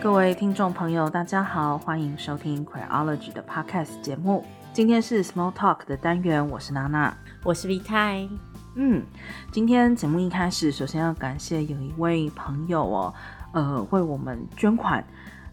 [0.00, 4.44] 各位听众朋友，大家好，欢迎收听 Queerology 的 Podcast 节目。
[4.72, 7.12] 今天是 Small Talk 的单元，我是娜娜，
[7.42, 8.28] 我是 V 太。
[8.76, 9.02] 嗯，
[9.50, 13.14] 今天节目一开始，首先要感谢有一位朋友哦，
[13.52, 15.04] 呃，为我们捐款，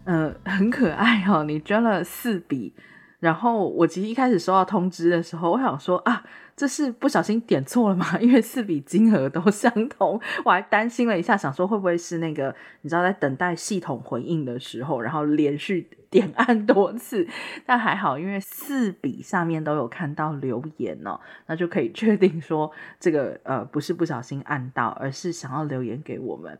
[0.04, 2.72] 呃，很可爱哦，你捐了四笔。
[3.18, 6.22] 然后我其实一开始收到通知的时候，我想说啊，
[6.54, 8.06] 这是不小心点错了吗？
[8.20, 17.26] 因为四笔金额都相同，我还担心了一下，想说会不会是那个你知道在等待系统回应的时候，然后连续点按多次，
[17.64, 22.70] 但还好，因为四笔上面都有看到留言哦，那就可以确定说
[23.00, 26.58] 这个呃不是不小心按到，而是想要留言给我们。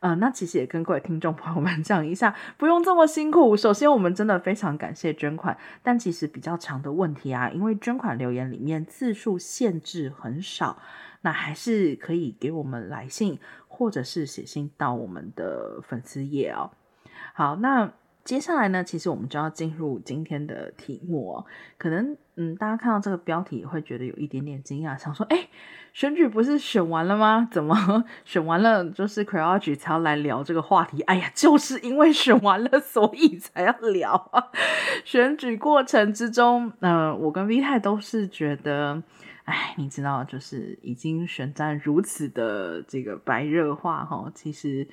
[0.00, 3.56] 呃，那其实也跟各位听众朋友们 讲一下，不用这么辛苦。
[3.56, 10.78] 首先，我们真的非常感谢捐款，但其实比较长的问题啊，因为捐款留言里面字数限制很少，
[11.22, 13.38] 那还是可以给我们来信，
[13.68, 16.70] 或者是写信到我们的粉丝页哦。
[17.34, 17.92] 好，那。
[18.26, 21.46] 接下来呢，其实我们就要进入今天的题目哦。
[21.78, 25.48] 可能嗯，大家看到这个标题也会觉得有一点点惊讶，想说：哎，
[25.92, 27.48] 选举不是选完了吗？
[27.50, 31.00] 怎么选完了就是 Queerology 才要来聊这个话题？
[31.02, 34.48] 哎呀，就是因为选完了，所以才要聊啊。
[35.04, 39.02] 选举过程之中，嗯、我跟 V 太都是觉得，
[39.44, 44.86] 哎，你知道，就是已经选战如此的这个白热化哈，其实。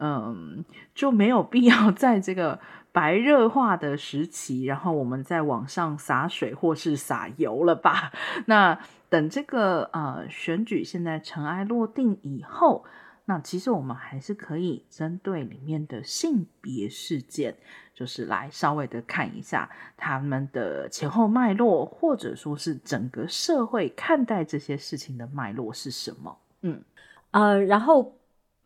[0.00, 2.60] 嗯，就没有必要在这个
[2.98, 8.10] 白热化的时期，然后我们再往上洒水或是洒油了吧？
[8.46, 8.76] 那
[9.08, 12.84] 等这个呃选举现在尘埃落定以后，
[13.26, 17.54] 那其实我们还是可以针对里面的性别事件，
[17.94, 26.36] 就是来稍微的看一下他们的前后脉络，或者说是整个社会看待这些事情的脉络是什么？
[26.62, 26.82] 嗯，
[27.30, 28.17] 呃，然后。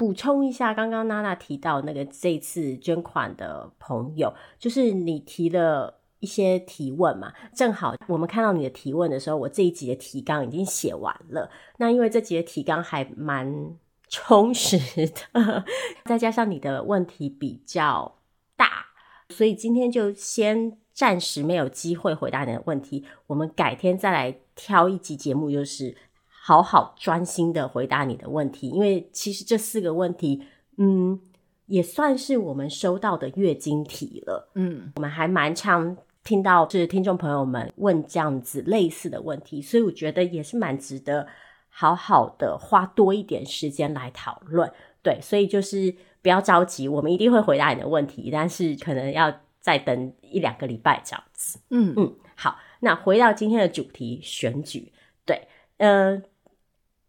[0.02, 11.48] 补充一下，刚刚娜娜提到那个这次捐款的朋友，就是你提了一些提问嘛，正好我们看到你的提问的时候，我这一集的提纲已经写完了。
[11.76, 13.76] 那因为这集的提纲还蛮
[14.08, 15.64] 充实的，
[16.06, 18.18] 再加上你的问题比较
[18.56, 18.86] 大，
[19.28, 25.96] 所以今天就先暂时没有机会回答你的问题，我们改天再来挑一集节目，就是。
[26.44, 30.42] 好好专心的回答你的问题，因为其实这四个问题，
[30.76, 31.20] 嗯，
[31.66, 34.50] 也算是我们收到的月经题了。
[34.56, 41.24] 嗯，我们还蛮常听到是听众朋友们问这样子类似的问题，所以我觉得也是蛮值得
[41.68, 44.68] 好好的花多一点时间来讨论。
[45.00, 51.60] 对，所以就是不要着急，我们一定会回答你的问题，但是可能要再等一两个礼拜这样子。
[51.70, 54.92] 嗯嗯，好，那回到今天的主题，选举。
[55.24, 56.22] 对，嗯、呃。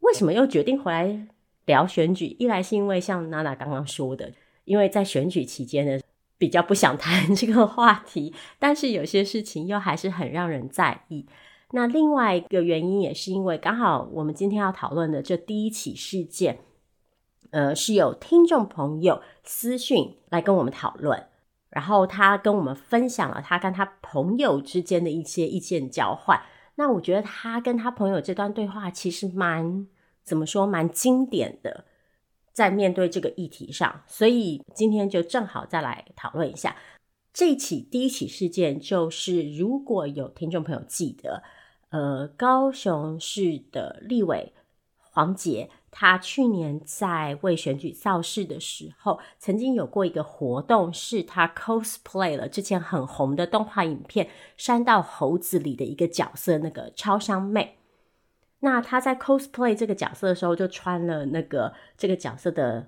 [0.03, 1.27] 为什么又决定回来
[1.65, 2.35] 聊选举？
[2.37, 4.31] 一来是因为像娜娜刚刚说的，
[4.65, 5.99] 因为在选举期间呢，
[6.37, 11.25] 比较不想谈这个话题，但是有些事情又还是很让人在意。
[11.71, 16.59] 那另外一个原因也是因为刚好我们今天要讨论的这第一起事件，
[17.51, 21.27] 呃，是有听众朋友私讯来跟我们讨论，
[21.69, 26.39] 然后他跟我们分享了他跟他朋友之间的一些意见交换。
[26.75, 29.87] 那我觉得他跟他朋友这段对话其实蛮。
[30.25, 31.83] 怎么说，蛮经典的，
[32.53, 36.77] 在面对这个议题上，所以今天就正好再来讨论一下
[37.33, 38.79] 这起第一起事件。
[38.79, 41.43] 就是如果有听众朋友记得，
[41.89, 44.53] 呃，高雄市的立委
[44.97, 54.25] 黄杰，他去年在为选举造势的时候，曾经有过一个活动，是他 cosplay 了之前很红的动画影片
[54.57, 57.77] 《山道猴子》里的一个角色，那个超商妹。
[58.61, 62.87] 那他在 cosplay 这个角色的时候，就穿了那个这个角色的，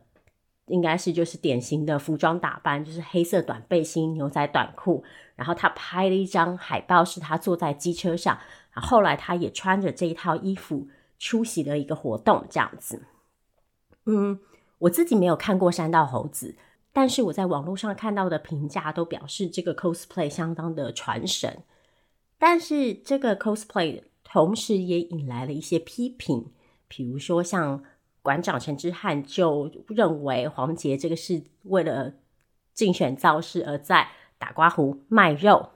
[0.65, 5.03] 应该是就是典型的服装打扮，就是黑色短背心、牛仔短裤。
[5.35, 8.39] 然后他拍了一张海报，是他坐在机车上。
[8.71, 10.87] 后来他也穿着这一套衣服
[11.25, 13.01] 出席了一个活动，这样子。
[14.05, 14.39] 嗯，
[14.77, 16.55] 我自己没有看过山道猴子，
[16.93, 21.63] 但是我在网络上看到的评价都表示这个 cosplay 相当的传神。
[22.37, 24.03] 但是这个 cosplay。
[24.27, 26.51] 同时也引来了一些批评，
[26.89, 27.83] 比如说像
[28.21, 32.15] 馆长陈之汉就认为黄杰这个是为了
[32.73, 35.69] 竞选造势而在打刮胡卖肉，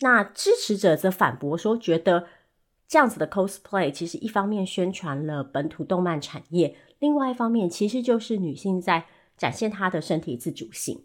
[0.00, 2.26] 那支持者则反驳说，觉得
[2.88, 9.04] 这样子的 cosplay 其实一方面宣传了本土动漫产业，另外一方面其实就是女性在
[9.36, 11.04] 展现她的身体自主性。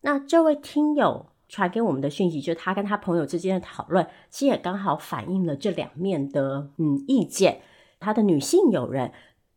[0.00, 1.26] 那这位听友。
[1.52, 7.60] 传给我们的讯息，就是他跟他朋友之间的讨论，其实也刚好反映了这两面的嗯意见。
[7.98, 9.10] 他的女性友人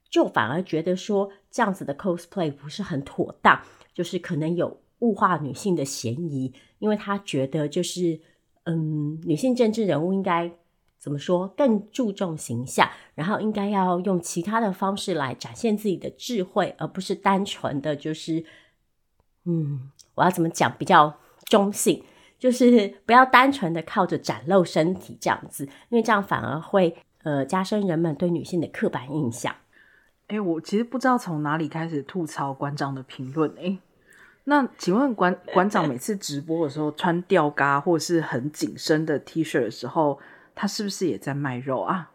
[0.09, 3.61] 就反而觉得说，这样子的 cosplay 不是很妥当，
[3.93, 8.19] 就是可能有物化女性的嫌疑，因为他觉得就是，
[8.63, 10.51] 嗯，女性政治人物应该
[11.03, 18.45] 怎么说，更注重形象，然后应该要用其他的方式来展现自己的智慧，而不是单纯的就是，
[19.43, 21.13] 嗯，我要怎么讲比较
[21.43, 22.01] 中性，
[22.39, 29.53] 就是不要单纯的靠着展露身体这样子，因为这样反而会呃加深人们对女性的刻板印象。
[30.27, 33.77] 哎，我其实不知道从哪里开始吐槽馆长的评论哎。
[34.45, 40.17] 那请问馆馆长每次直播的时候穿吊嘎或是很紧身的 T 恤的时候，
[40.55, 42.11] 他是不是也在卖肉啊？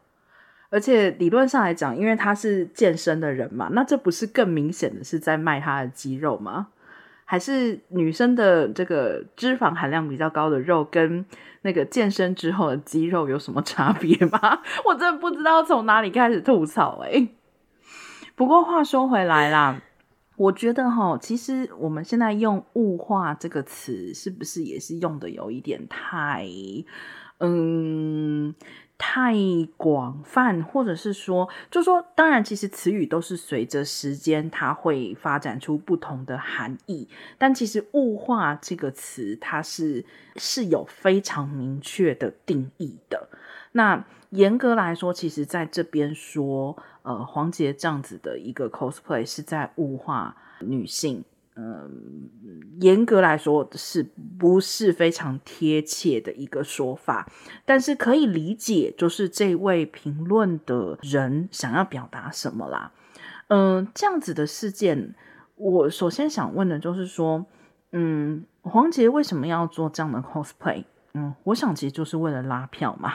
[0.70, 6.68] 而且理论上来讲，因为他是健身的人嘛，那这不是更明显的是在卖他的肌肉吗？
[7.24, 11.24] 还是女生的这个脂肪含量比较高的肉跟
[11.62, 14.60] 那个健身之后的肌肉有什么差别吗？
[14.86, 17.28] 我真的不知道从哪里开始吐槽欸。
[18.34, 19.82] 不过话说回来啦。
[20.36, 26.46] 我觉得哈，其实我们现在用“物化”这个词，是不是也是用的有一点太，
[27.38, 28.54] 嗯，
[28.96, 29.34] 太
[29.76, 37.08] 广泛，或者是说，就说，当然，其实词语都是随着时间，它会发展出不同的含义。
[37.38, 40.04] 但其实“物化”这个词，它是
[40.36, 43.28] 是有非常明确的定义的。
[43.72, 46.76] 那严格来说，其实在这边说。
[47.02, 51.24] 呃，黄杰这样子的一个 cosplay 是在物化女性，
[51.60, 52.30] 嗯、
[52.80, 54.08] 严格来说是
[54.38, 57.28] 不是非常贴切的一个说法？
[57.64, 62.92] 但是可以理解，就是这位评论的人想要表达什么啦。
[63.48, 65.16] 嗯、这样子的事件，
[65.56, 67.44] 我首先想问的就是说，
[67.90, 70.84] 嗯，黄捷为什么要做这样的 cosplay？
[71.14, 73.12] 嗯，我想其实就是为了拉票嘛。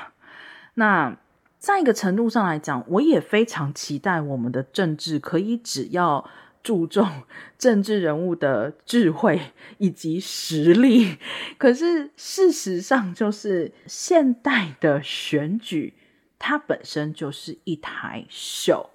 [0.74, 1.18] 那。
[1.63, 6.30] 在一个程度上来讲，我也非常期待我们的政治可以只要
[6.63, 7.07] 注重
[7.60, 11.18] 政治人物的智慧以及实力。
[11.57, 15.94] 可是事实上，就是现代的选举，
[16.39, 18.89] 它本身就是一台秀。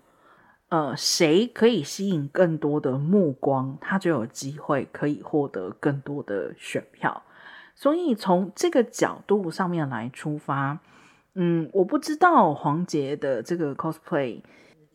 [0.70, 7.22] 呃，谁可以吸引更多的目光，他就有机会可以获得更多的选票。
[7.74, 10.80] 所以从这个角度上面来出发。
[11.40, 14.42] 嗯，我不知道黄杰的这个 cosplay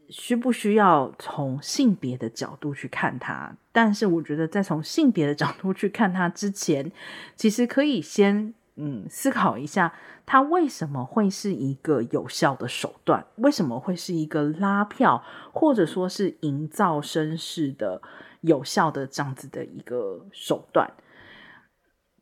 [0.09, 6.91] 需不需要从性别的角度去看它，但是我觉得在从性别的角度去看它之前，
[7.35, 9.93] 其实可以先嗯思考一下，
[10.25, 13.25] 它为什么会是一个有效的手段？
[13.35, 18.01] 为什么会是一个拉票或者说是营造声势的
[18.41, 20.91] 有效的这样子的一个手段？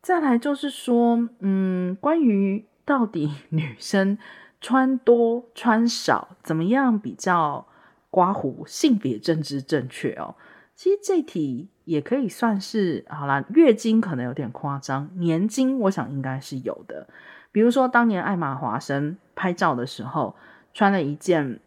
[0.00, 2.66] 再来就是说，嗯，关于。
[2.84, 4.18] 到底女生
[4.60, 7.64] 穿多穿少怎么样比较
[8.12, 10.34] 刮胡性别政治正确哦？
[10.74, 17.08] 其实这题也可以算是好啦，月经可能有点夸张，年经我想应该是有的。
[17.50, 20.36] 比如说当年艾玛华生拍照的时候，
[20.74, 21.58] 穿了一件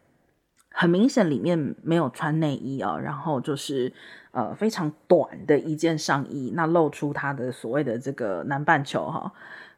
[0.69, 3.91] 很明显里面没有穿内衣哦，然后就是
[4.31, 9.31] 呃非常短的一件上衣，那露出她的所谓的这个南半球哈。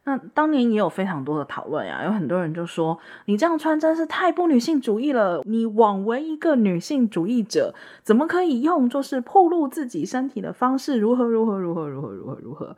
[0.07, 5.42] 那当年也有非常多的讨论呀，有很多人就说你这样穿真是太不女性主义了。
[5.44, 12.78] 你枉为一个女性主义者，怎么可以用就是暴露自己身体的方式如何如何如何如何如何如何？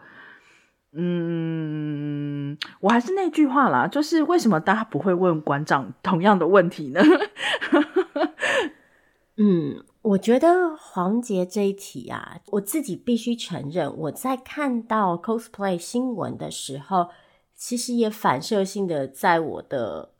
[0.92, 7.00] 嗯，我还是那句话啦，就是为什么大家不会问馆长同样的问题呢？
[9.38, 9.84] 嗯。
[10.10, 17.10] 我觉得黄杰这一题啊，我自己必须承认，我在看到 cosplay 新闻的时候，
[17.54, 20.14] 其实也反射性的在我的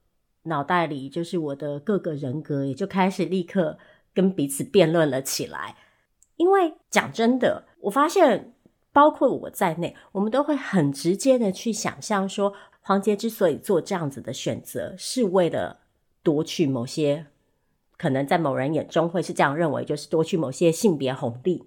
[0.44, 3.80] 脑袋里，就是我的各个人格也就开始立刻
[4.14, 5.76] 跟彼此辩论了起来。
[6.36, 8.54] 因为讲真的，我发现
[8.94, 15.80] 包括我在内，我们都会很直接的去想象说，黄杰之所以做这样子的选择，是为了
[16.22, 17.26] 夺取某些。
[18.00, 21.66] 可能在某人眼中会是这样认为，就是夺取某些性别红利。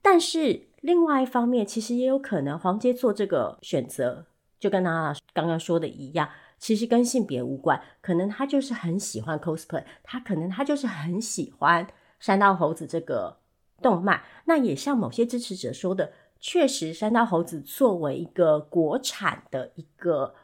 [0.00, 4.26] 但是另外一方面，其实也有可能黄杰做这个选择，
[4.60, 6.28] 就跟他刚刚说的一样，
[6.60, 7.82] 其实跟性别无关。
[8.00, 11.86] 可能他就是很喜欢 cosplay，他可能他就是很喜欢
[12.20, 13.36] 山道猴子这个
[13.82, 14.22] 动漫。
[14.44, 20.34] 那也像某些支持者说的，确实山道猴子作为一个国产的一个。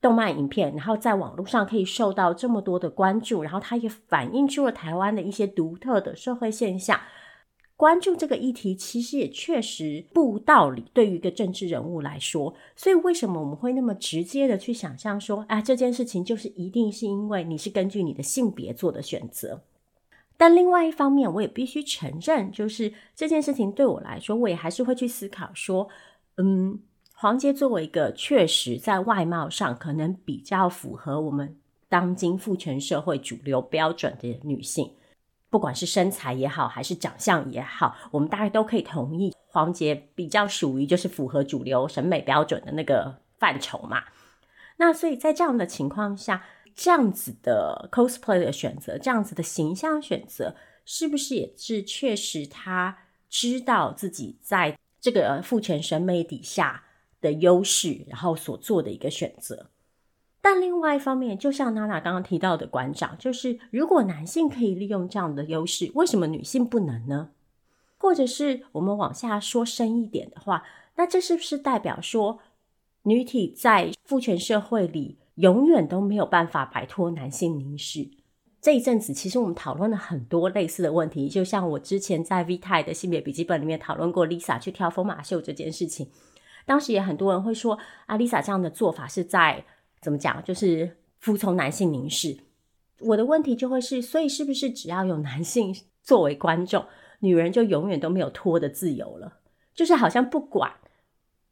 [0.00, 7.00] 动漫影片，然后在网络上可以受到这么多的关注，然后它也反映出了台湾的一些独特的社会现象。
[7.76, 10.84] 关注这个议题，其实也确实不无道理。
[10.92, 19.62] 对于一个政治人物来说，所以为什么我们会那么直接的去想象说，啊，这件事情就是一定是因为你是根据你的性别做的选择？
[20.36, 25.88] 但另外一方面，我也必须承认，就是这件事情对我来说，我也还是会去思考说，
[26.36, 26.80] 嗯，
[27.20, 31.58] 黄杰作为一个确实在外貌上可能比较符合我们
[31.88, 34.88] 当今父权社会主流标准的女性，
[35.50, 44.04] 不管是身材也好，还是长相也好，我们大概都可以同意，黄杰比较属于就是符合主流审美标准的那个范畴嘛。
[44.76, 46.44] 那所以在这样的情况下，
[46.76, 52.96] 这样子的 cosplay 的选择，这样子的形象选择，是不是也是确实他
[53.28, 56.84] 知道自己在这个父权审美底下
[57.20, 59.70] 的优势，然后所做的一个选择？
[60.40, 67.30] 但另外一方面，就像娜娜刚刚提到的馆长，就是如果男性可以利用这样的优势，为什么女性不能呢？
[67.98, 70.64] 或者是我们往下说深一点的话，
[70.96, 72.38] 那这是不是代表说
[73.02, 75.18] 女体在父权社会里？
[75.34, 78.10] 永远都没有办法摆脱男性凝视。
[78.60, 86.08] 这一阵子，其实我们讨论了很多类似的问题，就像我之前在 V 泰的性别笔记本里面讨论过 Lisa 去跳疯马秀这件事情。
[86.68, 89.64] 当时也很多人会说，啊，Lisa 这样的做法是在
[90.00, 92.36] 怎么讲，就是服从男性凝视。
[93.00, 96.84] 我的问题就会是，所以是不是只要有男性作为观众，
[97.20, 99.38] 女人就永远都没有脱的自由了？
[99.74, 100.74] 就是好像不管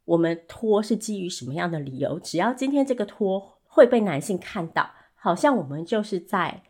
[0.05, 3.55] 我们脱是基于什么样的理由，只要今天这个脱。
[3.69, 6.63] 会被男性看到，好像我们就是在，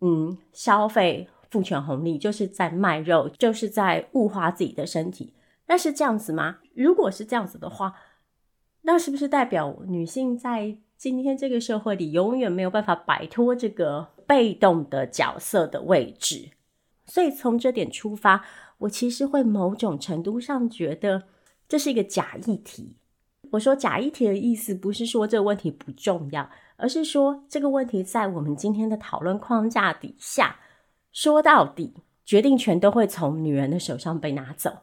[0.00, 5.34] 嗯，消费父权红利，就是在卖肉，就是在物化自己的身体。
[5.66, 6.60] 那是这样子吗？
[6.74, 7.94] 如果是这样子的话，
[8.82, 16.50] 那是不是代表女性在今天这个社会里永远没有办法摆脱这个被动的角色的位置？
[17.06, 18.44] 所以从这点出发，
[18.78, 21.24] 我其实会某种程度上觉得
[21.68, 22.96] 这是一个假议题。
[23.52, 30.56] 我说假议题的意思不是说这个问题不重要，而是说这个问题在我们今天的讨论框架底下，
[31.12, 34.78] 说到底决定权都会从女人的手上被拿走。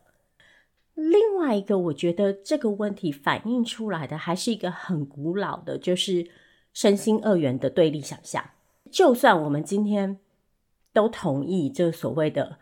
[0.93, 6.29] 另外一个，我觉得这个问题反映出来的还是一个很古老的，就是
[6.73, 8.43] 身心二元的对立想象。
[8.91, 10.19] 就算我们今天
[10.93, 12.57] 都同意这所谓的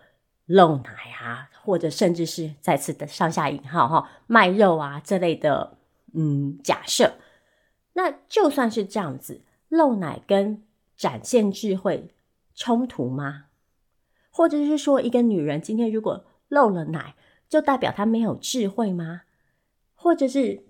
[0.45, 5.77] 露奶啊，或者甚至是再次的上下引号哈卖肉啊这类的。
[6.13, 7.13] 嗯，假设
[7.93, 10.63] 那就算是这样子，露奶跟
[10.97, 12.15] 展现智慧
[12.55, 13.45] 冲突吗？
[14.31, 17.15] 或者是说，一个女人今天如果露了奶，
[17.49, 19.23] 就代表他没有智慧吗？
[19.95, 20.63] 或者是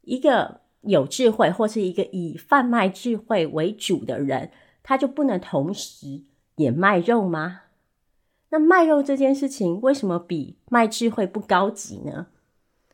[0.00, 4.50] 一个有智慧，或是一个以贩卖智慧为主的人，
[4.82, 6.22] 他就不能同时
[6.56, 7.62] 也卖肉吗？
[8.50, 12.28] 那卖肉这件事情，为什么比卖智慧不高级呢？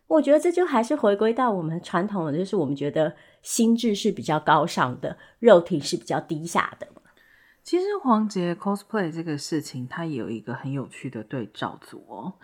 [0.08, 6.88] 我觉得这就还是回归到我们传统的，就是我们觉得心智是比较高尚的，肉体是比较低下的。
[7.62, 12.34] 其实黄杰 cosplay 这个事情，它也有一个很有趣的对照组哦。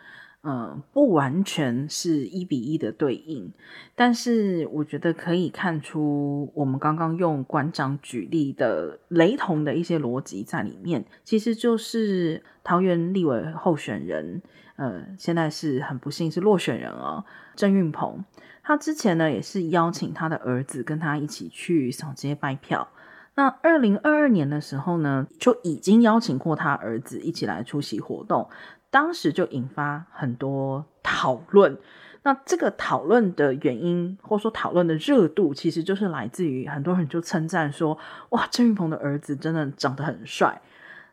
[0.43, 3.53] 嗯，不完全是一比一的对应，
[3.95, 14.41] 但是我觉得可以看出，我们刚刚用馆长举例的雷同的一些逻辑在里面，其实就是桃园立委候选人，
[14.77, 17.23] 呃，现在是很不幸是落选人哦，
[17.55, 18.25] 郑运鹏，
[18.63, 22.89] 他之前呢也是邀请他的儿子跟他一起去扫街拜票，
[23.35, 28.49] 那二零二二年的时候呢，就已经邀请过他儿子一起来出席活动。
[28.91, 31.79] 当时就引发很多讨论，
[32.23, 37.97] 那这个讨论的原因，或者说讨论的热度，其实就是来自于很多人就称赞说
[38.31, 40.61] ：“哇，郑云鹏的儿子真的长得很帅。”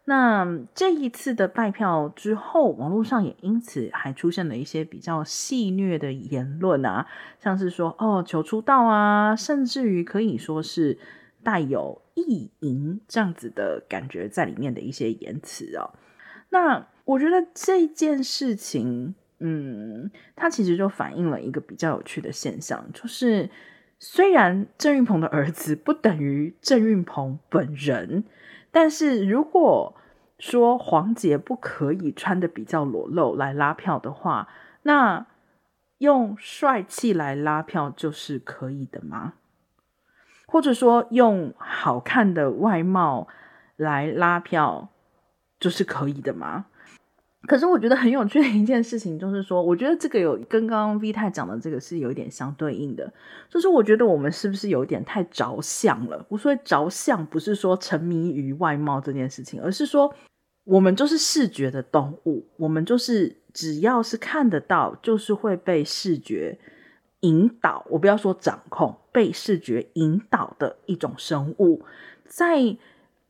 [0.10, 7.06] 那这一次的拜票之后，网络上也因此还出现了一些比较戏谑的言论啊，
[7.40, 10.98] 像是说“哦，求出道啊”，甚至于可以说是
[11.44, 15.92] 带有意淫这样子的感觉在里面的一些言辞哦。
[16.50, 23.50] 那我觉得这件事情，嗯，它其实就反映了一个比较有趣的现象，就是
[23.98, 28.26] 虽然郑运鹏的儿子不等于郑运鹏本人，
[28.72, 29.96] 但是如果
[30.38, 34.50] 说黄杰不可以穿得比较裸露来拉票的话，
[34.84, 35.28] 那
[36.00, 39.36] 用帅气来拉票就是可以的吗？
[40.46, 43.30] 或者说用好看的外貌
[43.78, 44.90] 来拉票
[45.58, 46.66] 就是可以的吗？
[47.48, 53.12] 可是我觉得很有趣的一件事情，就是说，我觉得这个有跟刚刚 V 太讲的这个是有一点相对应的，
[53.50, 56.26] 就是我觉得我们是不是有点太着相了？
[56.28, 60.14] 我说着相不是说沉迷于外貌这件事情，而是说
[60.66, 66.60] 我们就是视觉的动物，我们就是只要是看得到，就是会被视觉
[67.22, 67.86] 引导。
[67.90, 71.82] 我不要说掌控，被视觉引导的一种生物，
[72.28, 72.78] 在。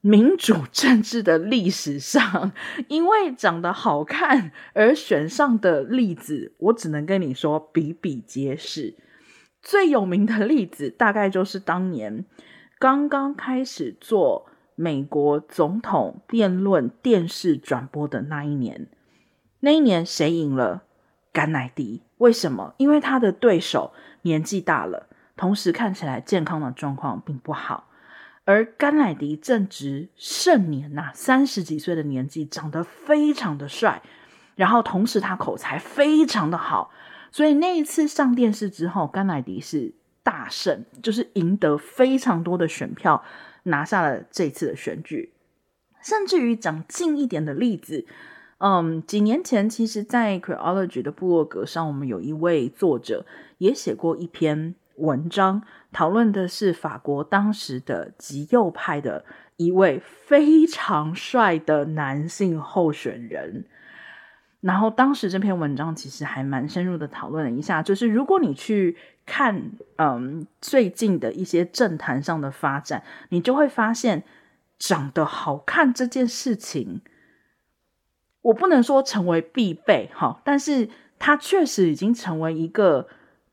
[0.08, 2.54] 民主政治的历史上，
[2.88, 8.96] 因为长得好看而选上的例子，我只能跟你说比比皆是。
[9.62, 12.24] 最有名的例子，大概就是当年
[12.80, 18.88] 刚刚开始做美国总统辩论电视转播的那一年。
[19.60, 20.84] 那一年谁赢了？
[21.34, 22.04] 甘乃迪。
[22.20, 22.74] 为什么？
[22.78, 27.87] 因为他的对手年纪大了，同时看起来健康的状况并不好。
[28.48, 34.01] 而甘乃迪正值盛年呐、啊，三十几岁的年纪，长得非常的帅，
[34.56, 36.89] 然后同时他口才非常的好，
[37.30, 43.22] 所以那一次上电视之后，甘乃迪是大胜，就是赢得非常多的选票，
[43.63, 45.34] 拿下了这次的选举。
[46.01, 48.06] 甚至于讲近一点的例子，
[48.60, 53.25] 嗯，几年前其实，在 Queerology 的部落格上，我们有一位作者
[53.58, 55.63] 也写过一篇文章。
[55.94, 59.25] 讨论的是法国当时的极右派的
[59.56, 63.66] 一位非常帅的男性候选人，
[64.60, 74.24] 然后当时这篇文章其实还蛮深入的讨论了一下，就是如果你去看嗯最近的一些政坛上的发展，你就会发现
[74.77, 77.01] 长得好看这件事情，
[78.42, 83.08] 我不能说成为必备哈，但是它确实已经成为一个。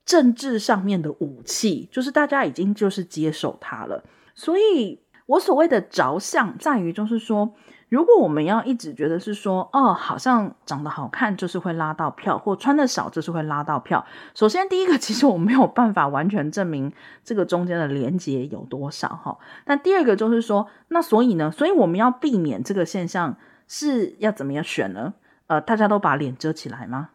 [0.04, 4.02] 政治上面的武器，就是大家已经就是接受它了。
[4.34, 7.54] 所以我所谓的着相，在于就是说，
[7.88, 14.04] 如果我们要一直觉得是说，哦，好像长得好看就是会拉到票，或穿得少就是会拉到票。
[14.34, 16.92] 首先，第一个，其实我没有办法完全证明
[17.22, 19.38] 这个中间的连接有多少哈。
[19.66, 25.14] 那第二个就是说，那所以呢，所以我们要避免这个现象是要怎么样选呢？
[25.46, 27.10] 呃，大家都把脸遮起来吗？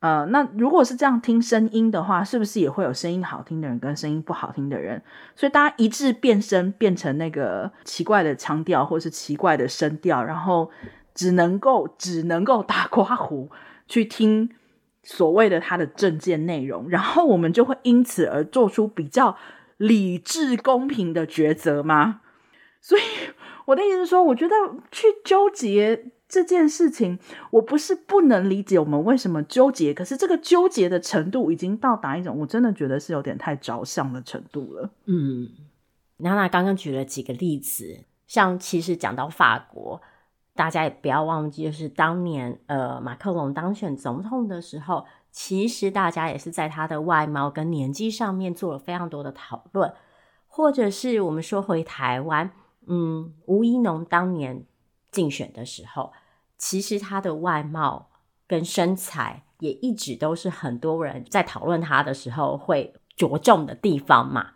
[0.00, 5.02] 呃，那如果是这样听声音的话，是不是也会有声音好听的人跟声音不好听的人？
[5.34, 10.70] 所以大家一致变声，变成那个奇怪的腔调或是奇怪的声调，然后
[11.14, 13.50] 只能够只能够打刮胡
[13.88, 14.48] 去听
[15.02, 19.36] 所谓的他的证件内容，然后我们就会因此而做出比较
[19.78, 22.20] 理智公平的抉择吗？
[22.80, 23.00] 所以
[23.64, 24.54] 我的意思是说，我觉得
[24.92, 26.12] 去纠结。
[26.28, 27.18] 这件事情，
[27.52, 34.90] 我不是不能理解我们为什么纠结，可是这个纠结的程度已经到达一种我真的觉得是有点太着相的程度了。
[35.06, 35.48] 嗯，
[36.18, 40.02] 娜娜刚刚举了几个例子，像其实讲到法国，
[40.54, 49.90] 大家也不要忘记，就是当年呃马克龙当选总统的时候，其实大家也是在他的外貌跟年纪上面做了非常多的讨论，
[50.46, 52.50] 或者是我们说回台湾，
[52.86, 54.66] 嗯，吴怡农当年。
[55.10, 56.12] 竞选的时候，
[56.56, 58.10] 其实他的外貌
[58.46, 64.52] 跟身材也一直都是很多人在讨论他的时候会着重的地方嘛。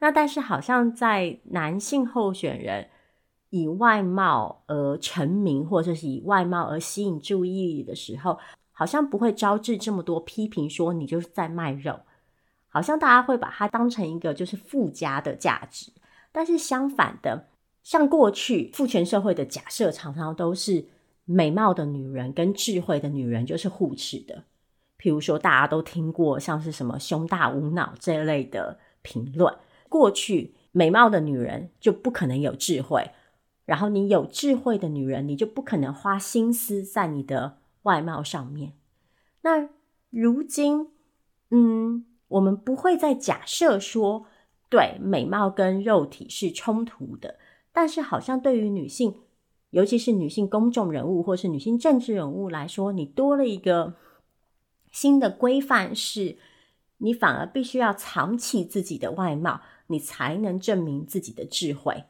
[0.00, 2.88] 那但是好像在男性候选人
[3.50, 8.38] 以外貌而成名，或者是以外貌而吸引注意力的时候，
[8.72, 12.00] 好像不会招致这么多批评，说你就是在卖肉。
[12.68, 15.92] 好像大家会把它当成一个就是附加的价值，
[16.32, 17.48] 但是相反的。
[17.82, 20.86] 像过去父权社会的假设，常常都是
[21.24, 24.44] 美貌的女人跟智慧的女人就是互斥的。
[24.98, 29.52] 譬如说，大家都听过像是什么“胸大无脑”这一类的评论。
[29.88, 33.10] 过去美貌的女人就不可能有智慧，
[33.64, 38.74] 然后你有智慧的女人，你就不可能花心思在你的外貌上面。
[39.42, 39.68] 那
[40.10, 40.88] 如今，
[41.50, 44.26] 嗯，我们不会再假设说，
[44.70, 47.38] 对，美貌跟肉体是冲突的。
[47.72, 49.14] 但是，好像对于女性，
[49.70, 53.94] 尤其是女性公众人物或是女性政治人物来说，你多了一个
[54.90, 56.36] 新的规范，是
[56.98, 62.04] 你反而必须要藏起自己的外貌，你才能证明自己的智慧。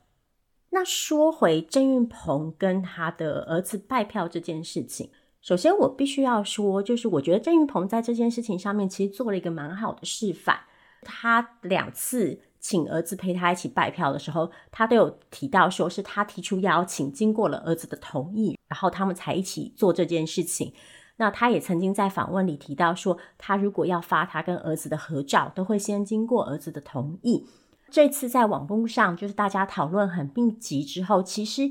[0.71, 10.59] 那说回郑运鹏跟他的儿子拜票这件事情，首先我必须要说，就是我觉得郑云鹏在这件事情上面其实做了一个蛮好的示范，
[11.03, 12.41] 他两次。
[12.63, 20.73] 请儿子陪他一起拜票的时候，他都有提到说是他提出邀请，经过了儿子的同意，然后他们才一起做这件事情。
[21.17, 27.47] 那他也曾经在访问里提到说，他如果要发他跟儿子的合照，都会先经过儿子的同意。
[27.91, 31.71] 这次在网络上就是大家讨论很密集之后，其实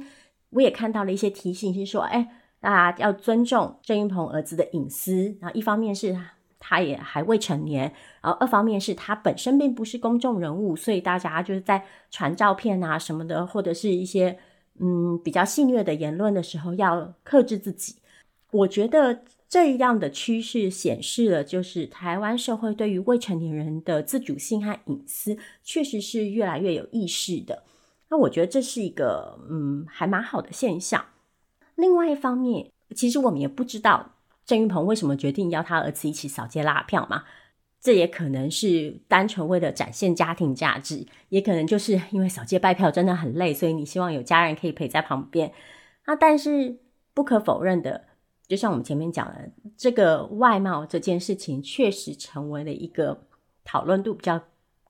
[0.52, 2.28] 我也看到了一些提醒，是说，哎，
[2.60, 5.38] 大家要尊重郑云鹏儿子的隐私。
[5.40, 6.20] 然后一方面是。
[6.64, 14.38] 他也还未成年，然后二方面是他本身并不是公众人物，所以大家就是在传照片啊什么的，或者是一些
[14.80, 17.96] 嗯比较戏谑的言论的时候，要克制自己。
[18.52, 27.64] 我觉得这样的趋势显示了，就是台湾社会对于未成年人的自主性和隐私，确实是越来越有意识的。
[28.10, 31.04] 那我觉得这是一个嗯还蛮好的现象。
[31.76, 34.12] 另外一方面，其实我们也不知道
[34.46, 37.24] 郑运鹏为什么决定要他儿子一起扫街拉票嘛。
[37.80, 45.52] 这也可能是单纯为了展现家庭价值，也可能就是因为扫街拜票真的很累，所以你希望有家人可以陪在旁边。
[46.04, 46.78] 啊，但是
[47.16, 48.06] 不可否认的，
[48.48, 53.24] 就像我们前面讲的，这个外貌这件事情确实成为了一个
[53.64, 54.40] 讨论度比较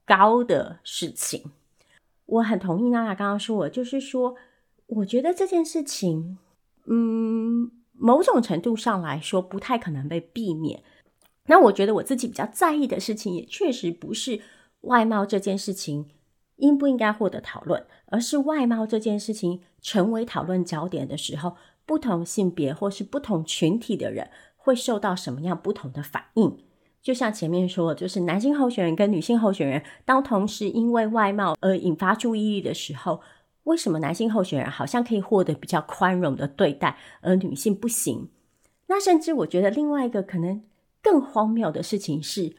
[0.05, 1.51] 高的事情。
[2.25, 4.35] 我很同意娜娜刚刚说的，就是说，
[4.87, 6.37] 我觉得这件事情，
[6.87, 10.83] 嗯，某种程度上来说，不太可能被避免。
[11.45, 14.41] 那我觉得我自己比较在意的事情，也确实不是
[14.81, 16.07] 外貌这件事情
[16.57, 26.57] 应不应该获得讨论，而是外貌这件事情成为讨论焦点的时候，不同性别或是不同群体的人会受到什么样不同的反应。
[27.01, 33.21] 就像前面说，就是男性候选人跟女性候选人当同时因为外貌而引发注意力的时候，
[33.63, 38.30] 为什么男性候选人好像可以获得比较宽容的对待，而女性不行？
[38.88, 40.63] 那甚至我觉得另外一个可能。
[41.04, 42.56] 更荒谬的事情是，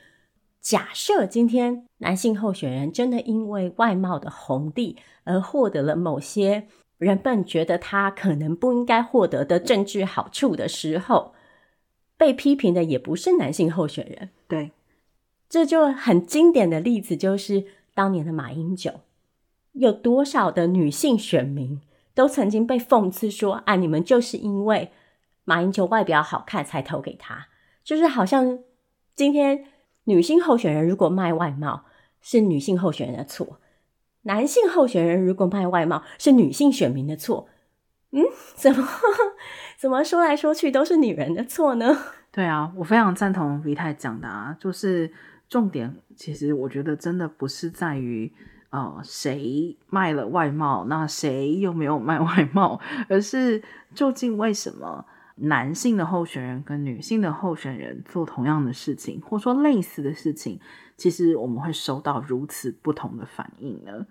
[0.61, 6.67] 假设今天男性候选人真的因为外貌的红利而获得了某些
[6.99, 11.35] 人们觉得他可能不应该获得的政治好处的时候，
[12.17, 14.31] 被批评的也不是男性候选人。
[14.49, 14.73] 对，
[15.49, 19.03] 这就很经典的例子就是当年的马英九，
[19.73, 21.81] 有多少的女性选民
[22.15, 24.91] 都曾经被讽刺说：“啊，你们就是因为
[25.45, 27.49] 马英九外表好看才投给他。”
[27.83, 28.61] 就是好像
[29.15, 29.65] 今天
[30.05, 31.85] 女性候选人如果卖外貌，
[32.21, 33.59] 是女性候选人的错；
[34.23, 37.49] 男性候选人如果卖外貌，是女性选民的错。
[38.11, 38.23] 嗯，
[38.55, 38.87] 怎么
[39.79, 41.97] 怎么说来说去都是女人的错呢？
[42.31, 45.11] 对啊，我非常赞同 V 太讲的啊，就是
[45.49, 48.33] 重点其实我觉得真的不是在于
[48.73, 53.63] 呃谁卖了外貌，那谁又没有卖外貌，而是
[53.95, 55.07] 究竟为什么？
[55.37, 60.61] 男性的候选人跟女性的候选人做同样的事情，或说类似的事情，
[60.97, 64.07] 其实我们会收到如此不同的反应呢？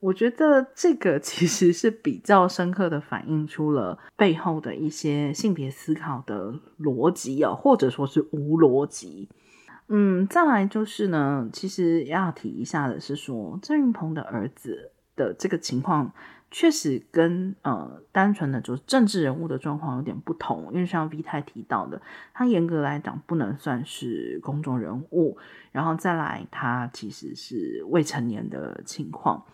[0.00, 9.28] 我觉得这个其实是比较深刻的反映出了背后的一些性别思考的逻辑哦，或者说是无逻辑。
[9.88, 16.12] 嗯，再来就是呢，其实要提一下的是说，郑云鹏的儿子的这个情况。
[16.50, 22.00] 确实跟呃单纯的就是政治人物的状况有点不同，因为像 V 太提到的，
[22.32, 25.36] 他严格来讲不能算是公众人物，
[25.72, 29.44] 然后再来他其实是未成年的情况。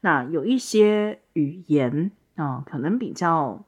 [0.00, 3.64] 那有一些语言啊、可能比较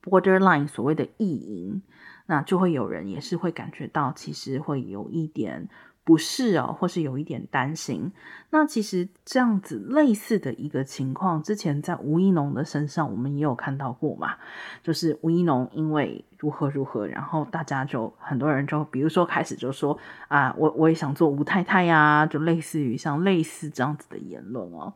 [0.00, 1.82] borderline，所谓的意淫，
[2.26, 5.68] 那就会有人也是会感觉到，其实会有一点。
[6.06, 8.12] 不适哦，或是有一点担心。
[8.50, 14.36] 那其实这样子类似的一个情况，之前在吴一农的身上，我们也有看到过嘛。
[14.84, 24.92] 就是吴一农因为如何如何，然后大家就很多人就，比如说开始就说啊，我我也想做吴太太呀，就类似于像类似这样子的言论哦。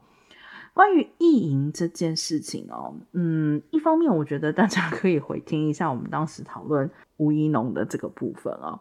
[0.72, 6.88] 关于意淫这件事情哦，嗯，一方面我觉得大家可以回听一下我们当时讨论
[7.20, 8.80] 吴怡农的这个部分哦。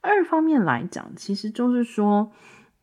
[0.00, 2.32] 二方面来讲，其实就是说，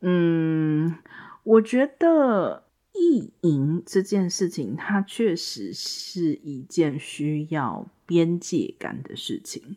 [0.00, 0.96] 嗯，
[1.44, 9.76] 我觉得意淫这件事情，它确实是一件需要边界感的事情。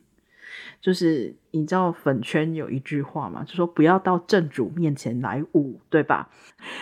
[0.81, 6.29] 就是你知道粉圈有一句话嘛，就说不要到正主面前来舞，对吧？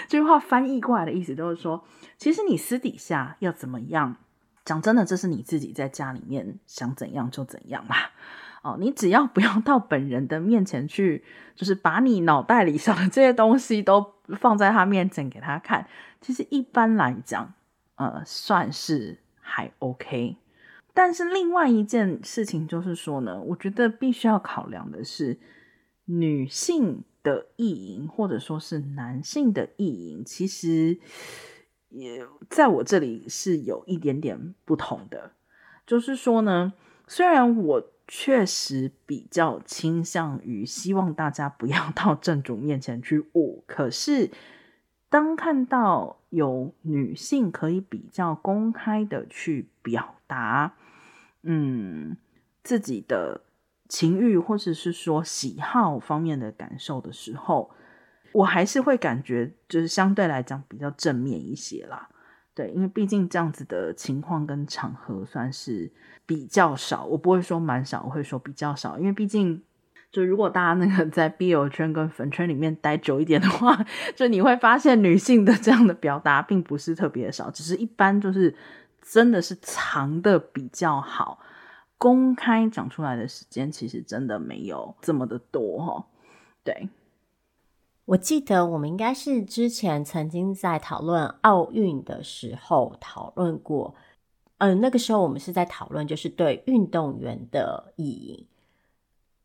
[0.08, 1.84] 这句话翻译过来的意思都是说，
[2.17, 4.17] 其实你私底下要怎么样，
[4.67, 8.12] 讲真的，这是你自己在家里面想怎样就怎样啦。
[8.63, 11.23] 哦，你只要不要到本人的面前去，
[11.56, 15.88] 就是把你脑袋里想的这些东西都放在他面前给他看。
[16.19, 17.53] 其实一般来讲，
[17.95, 20.36] 呃，算是还 OK。
[20.93, 25.39] 但是另外一件事情就是说呢，我觉得必须要考量的是
[26.03, 30.97] 女性的意淫，或者说是男性的意淫，其实
[31.97, 35.31] 也在我这里是有一点点不同的。
[35.86, 36.73] 就是说呢，
[37.07, 37.91] 虽然我。
[38.10, 43.65] 确实比较倾向于希望大家不要 到正主面前去舞。
[43.67, 44.31] 可是，
[45.10, 50.75] 当看到有女性可以比较公开的去表达，
[51.43, 52.15] 嗯，
[52.63, 53.41] 自己的
[53.89, 57.71] 情欲或者是说喜好方面的感受的时候，
[58.38, 62.08] 我还是会感觉就是相对来讲比较正面一些啦。
[62.54, 65.91] 对，因为毕竟这样子的情况跟场合算是
[66.28, 69.63] 比较少，我不会说蛮少，我会说比较少，因为毕竟
[70.12, 73.84] 就如果大家那个在 B 友圈跟粉圈里面待久一点的话，
[74.15, 78.56] 就你会发现女性的这样的表达并不是特别少，只是一般就是
[79.02, 81.39] 真的是藏的比较好，
[81.97, 86.06] 公开讲出来的时间其实真的没有这么的多哈。
[86.63, 86.89] 对，
[88.07, 93.95] 我记得我们应该是之前曾经在讨论奥运的时候讨论过，
[94.57, 98.47] 嗯、那个时候我们是在讨论就是对运动员的意淫，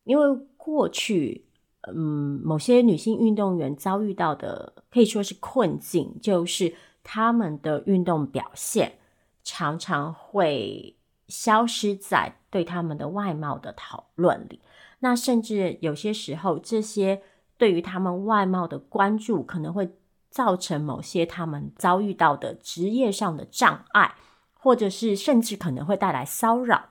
[0.03, 0.47] 因为。
[0.65, 1.43] 过去，
[1.93, 6.73] 嗯，某些女性运动员遭遇到的可以说是困境，就是
[7.03, 8.93] 她们的运动表现
[9.43, 10.95] 常常会
[11.27, 14.61] 消失在对她们的外貌的讨论里。
[14.99, 17.21] 那甚至有些时候，这些
[17.57, 19.89] 对于他们外貌的关注，可能会
[20.29, 24.15] 造成某些他们遭遇到的职业上的障碍，
[24.53, 26.89] 或者是甚至可能会带来骚扰。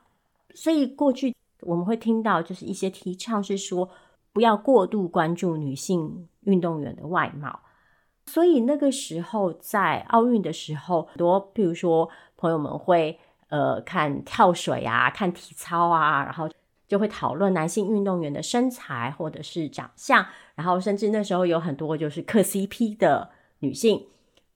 [0.55, 1.35] 所以过去。
[1.65, 3.89] 我们会听到，就是一些提倡是说，
[4.33, 7.61] 不要过度关注女性运动员的外貌。
[8.27, 13.17] 所以那个时候在奥运的时候，多譬如说朋友们会
[13.49, 16.51] 呃看跳水啊，看体操啊，然后
[16.93, 24.09] 就会讨论男性运动员的身材或者是长相，然后甚至那时候有很多就是磕 CP 的女性。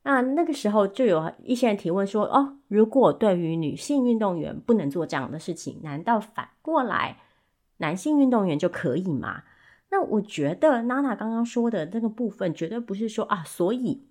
[0.02, 7.16] 那那个时候就有一些人提问说：“哦，如果对于女性运动员不能做这样的事情，难道反过来
[7.78, 9.44] 男性运动员就可以吗？”
[9.88, 14.02] 那我觉得娜娜刚刚说的这个部分绝对不是说啊，所以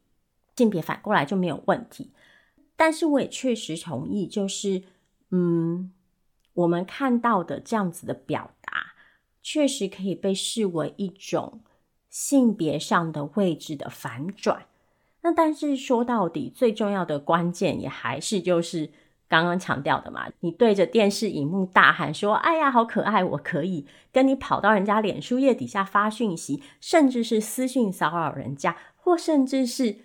[0.55, 2.11] 性别反过来就没有问题。
[2.75, 4.81] 但是我也确实同意，就是
[5.29, 5.91] 嗯，
[6.55, 8.93] 我们看到的这样子的表达，
[9.41, 11.61] 确实可以被视为一种
[12.09, 14.65] 性别上的位置的反转。
[15.21, 18.91] 那但是说到底，最重要的关键也还是就是
[19.27, 29.95] 刚刚强调的嘛，你对着电视荧幕大喊说：“哎呀，好可爱，我可以跟你跑到人家脸书页底下发讯息，甚至是私讯骚扰人家，或甚至是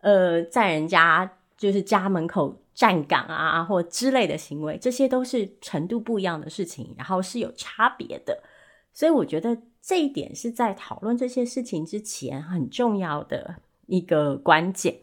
[0.00, 8.42] 呃在人家就是家门口站岗啊，或之类的行为，这些都是程度不一样的事情，然后是有差别的。
[8.92, 13.56] 所以我觉得这一点是在讨论这些事情之前很重要的。
[13.86, 15.00] 一个关键。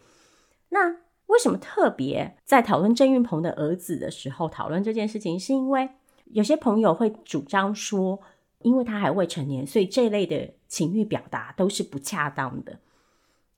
[0.69, 0.89] 那
[1.27, 5.39] 为什么特别在讨论郑运鹏的儿子的时候讨论这件事情？
[5.39, 5.87] 是因为
[6.31, 8.19] 有些朋友会主张说，
[8.59, 12.79] 因为他还未成年，所以这类的情欲表达都是不恰当的。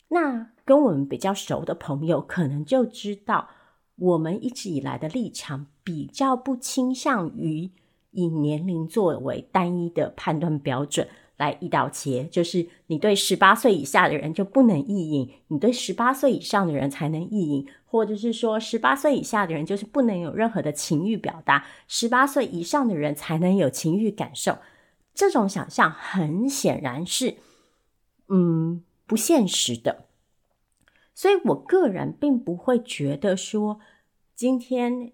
[0.10, 3.48] 那跟我们比较熟的朋友可能就知道，
[3.96, 7.70] 我们一直以来的立场比较不倾向于
[8.12, 11.08] 以年龄作为单一的判断标准。
[11.38, 24.60] 来一刀切，就是你对十八岁以下的人就不能意淫，你对十八岁以上的人才能意淫，或者是说十八岁以下的人就是不能有任何的情欲表达，十八岁以上的人才能有情欲感受。
[25.16, 27.38] 这种想象很显然是，
[28.28, 30.06] 嗯，不现实的。
[31.14, 33.80] 所以我个人并不会觉得说，
[34.36, 35.12] 今天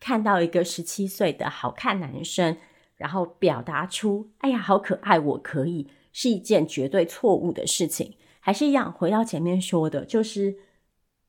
[0.00, 2.56] 看到一个十七岁的好看男生。
[2.98, 8.14] 然后表达出“哎呀，好可爱，我可以”是一件绝对错误的事情。
[8.38, 10.56] 还是一样，回到前面说的，就是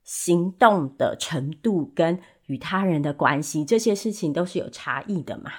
[0.04, 5.52] 行动的程度跟与他人的关系，这些事情都是有差异的嘛。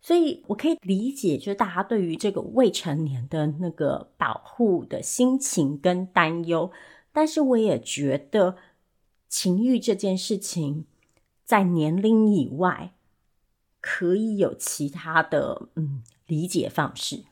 [0.00, 6.70] 所以我可以理解，就是大家对于这个未成年的那个保护的心情跟担忧。
[7.16, 8.56] 但是我也觉得，
[9.26, 10.84] 情欲这件事情
[11.42, 12.92] 在年龄以外。
[13.88, 17.22] 可以有其他的嗯理解方式。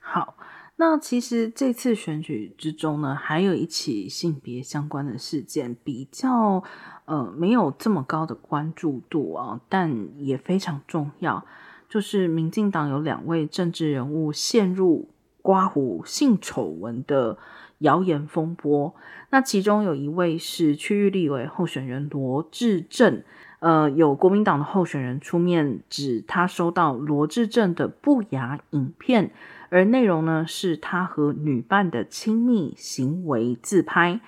[0.00, 0.36] 好，
[0.74, 6.64] 那其实这次选举之中呢，还有一起性别相关的事件，比较
[7.04, 11.46] 呃没有这么高的关注度啊，但也非常重要，
[11.88, 15.08] 就是民进党有两位政治人物陷入
[15.40, 17.38] 刮胡性丑闻的
[17.78, 18.94] 谣言风波。
[19.30, 23.22] 那其中有一位是区域立委候选人罗智正。
[23.60, 29.32] 呃，有国民党的候选人出面指他收到罗智正的不雅影片，
[29.68, 34.20] 而内容呢是他和女伴的亲密行为自拍。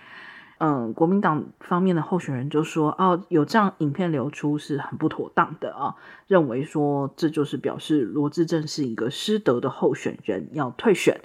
[0.58, 5.94] 嗯、国民党方面的候选人就说：“哦，有这样影片流出是很不妥当的啊，
[6.26, 11.20] 认为说这就是表示罗智正是一个失德的候选人，要退选。”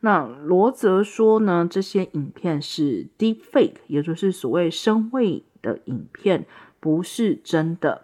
[0.00, 6.46] 那罗则说呢，这些影片是 deepfake，也就是所谓声伪的影片。
[6.80, 8.02] 不是真的。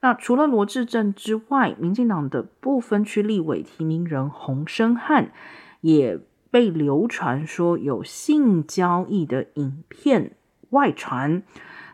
[0.00, 5.32] 那除了罗智正之外，民进党的部分区立委提名人洪生汉
[5.80, 10.36] 也被流传说有性交易的影片
[10.70, 11.42] 外传。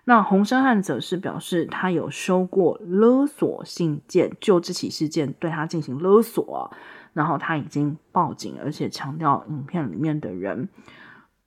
[0.04, 6.70] 那洪生汉则是表示，他有收过勒索信件，就这起事件对他进行勒索。
[7.18, 10.68] 然后他已经报警，而且强调影片里面的人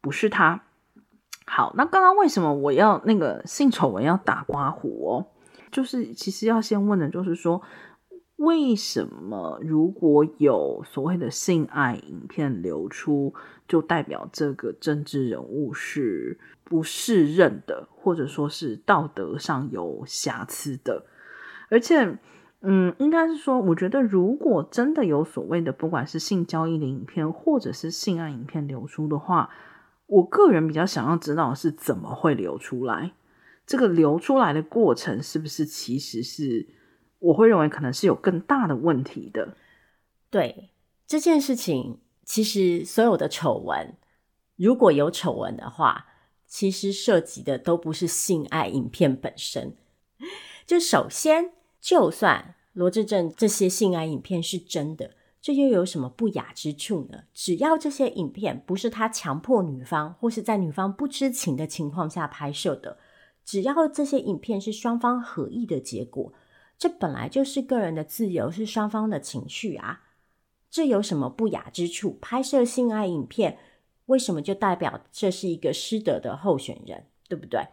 [0.02, 0.64] 不是他。
[1.46, 5.28] 好，那刚刚为什么我要那个性丑闻要打刮胡哦？
[5.72, 7.62] 就是其实要先问的就是说，
[8.36, 13.34] 为什么如果有所谓的性爱影片流出，
[13.66, 21.06] 就代表这个政治人物是不适任的，或者说是道德上有瑕疵的？
[21.70, 22.18] 而且，
[22.64, 29.50] 嗯，应该是说，我觉得如果真的有所谓的，不管是性交易的影片，或者是性爱影片流出的话，
[30.06, 33.14] 我个人比较想要知道的是怎么会流出来，
[33.66, 36.68] 这个流出来的过程是不是其实是
[37.18, 39.56] 我会认为可能是有更大的问题的。
[40.30, 40.70] 对，
[41.08, 43.96] 这件事情，其实所有的丑闻，
[44.56, 46.06] 如果有丑闻的话，
[46.46, 49.76] 其实涉及的都不是性爱影片本身。
[50.68, 55.16] 就首先，就算罗志正这些性爱影片是真的。
[55.42, 57.24] 这又有什么不雅之处呢？
[57.34, 63.00] 只要这些影片不是他强迫女方，或是在女方不知情的情况下拍摄的，
[63.44, 66.32] 只要这些影片是双方合意的结果，
[66.78, 70.04] 这本来就是个人的自由，是双方的情绪啊。
[70.70, 72.20] 这有什么不雅之处？
[72.22, 73.58] 拍摄性爱影片，
[74.06, 77.68] 为什么就代表这是一个失德的候选人，对不对？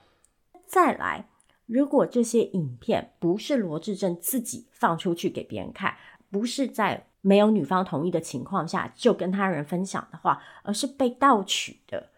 [0.66, 1.28] 再来，
[1.68, 5.94] 如果这些影片不是罗志正自己放出去给别人看，
[6.30, 12.08] 不是在没有女方同意的情况下就跟他人分享的话，而是被盗取的，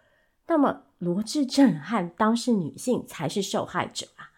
[0.46, 4.30] 那么罗志正和当事女性才是受害者啊！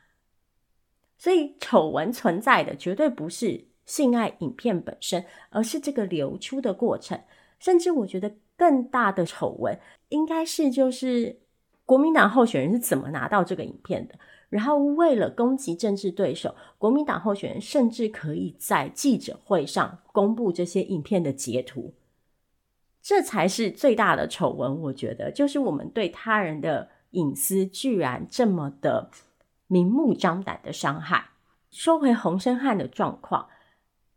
[1.18, 7.20] 所以丑闻存在的绝对不是性爱影片本身，而是这个流出的过程。
[7.58, 11.40] 甚至我觉得更大的丑闻应该是就是
[11.84, 14.18] 国民党候选人是怎么拿到这个影片的。
[14.52, 21.94] 然后，为了攻击政治对手，国民党候选人甚至可以在记者会上公布这些影片的截图，
[23.00, 24.82] 这才是最大的丑闻。
[24.82, 29.10] 我觉得，就是我们对他人的隐私居然这么的
[29.68, 31.30] 明目张胆的伤害。
[31.70, 33.48] 说回洪申翰的状况，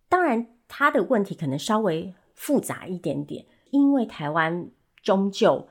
[0.10, 4.70] 当然他的问题可能稍微复杂一点点，因为台湾
[5.02, 5.70] 终究。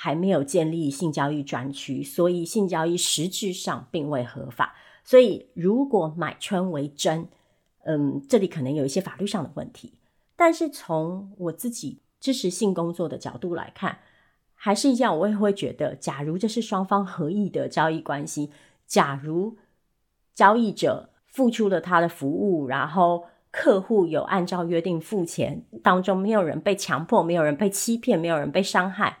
[0.00, 4.76] 还没有建立性交易专区，所以性交易实质上并未合法。
[5.02, 7.26] 所以，如果买春为真，
[7.82, 9.94] 嗯，这里可能有一些法律上的问题。
[10.36, 13.98] 但是，从我自己支持性工作的角度来看，
[14.54, 18.52] 还是一样，我也会觉得，假如这是双方合意的交易关系，
[18.86, 19.56] 假如
[20.32, 29.18] 交易者付出了他的服务，然后客户有按照约定付钱，当中没有人被强迫，没有人被欺骗，没有人被伤害。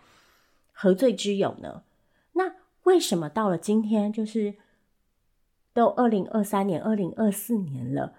[0.80, 1.82] 何罪之有呢？
[2.34, 4.54] 那为什么到了今天，就是
[5.74, 8.14] 都二零二三年、二零二四年了，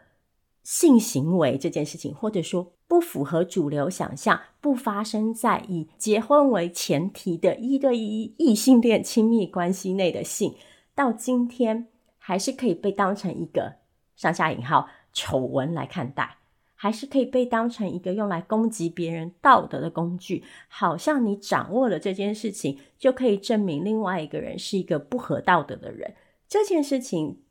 [0.62, 10.58] 性行为这件事情，或者说不符合主流想象、不发生在以结婚为前提的一对一异性恋亲密关系内的性，
[10.94, 13.76] 到今天还是可以被当成一个
[14.18, 16.39] 上下引号丑闻来看待？
[16.82, 26.16] 还是可以被当成一个用来攻击别人道德的工具，好像你掌握了这件事情，就可以证明另外一个人是一个不合道德的人。
[26.48, 27.42] 这件事情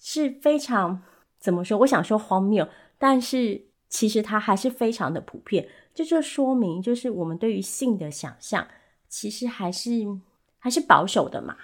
[0.00, 1.02] 是非常，
[1.40, 1.78] 怎么说？
[1.78, 5.68] 我想说荒谬，但是其实它还是非常的普遍。
[5.92, 8.64] 这就说明，就是我们对于性的想象，
[9.08, 9.90] 其实还是
[10.60, 11.56] 还是保守的嘛。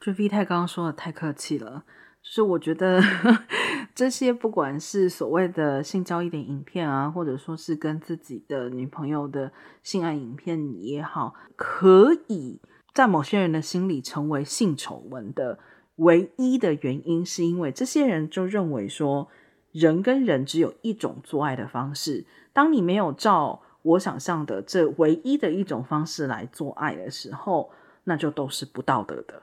[0.00, 1.84] 就 V 太刚刚说的太客气了。
[2.22, 3.02] 就是我觉得
[3.94, 12.60] 这些不管是所谓的性交易的影片啊，或者说是跟自己的女朋友的性爱影片也好，可以
[12.94, 15.58] 在某些人的心里成为性丑闻的
[15.96, 19.28] 唯一的原因，是因为这些人就认为说，
[19.72, 27.70] 人跟人只有一种做爱的方式，当你没有照我想象的这唯一的一种方式来做爱的时候，
[28.04, 29.42] 那就都是不道德的。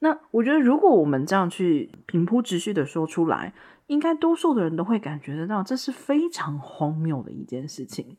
[0.00, 3.52] 那我觉得，如果我们这样去平铺直叙的说出来，
[3.88, 8.16] 应该多数的人都会感觉得到，这是非常荒谬的一件事情。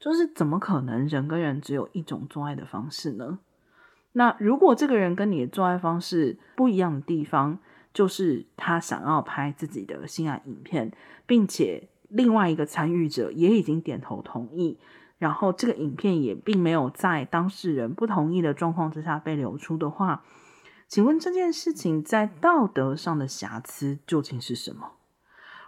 [0.00, 3.38] 就是怎么可能人跟人只有一种做爱的方式呢？
[4.12, 7.58] 那如果这个人跟你的做爱方式不一样的地方，
[7.94, 10.90] 就是他想要拍自己的性爱影片，
[11.24, 14.78] 并且另外一个参与者也已经点头同意，
[15.18, 20.24] 然后这个影片也并没有在当事人不同意的状况之下被流出的话。
[20.88, 24.92] 请问这件事情在道德上的瑕疵究竟是什么？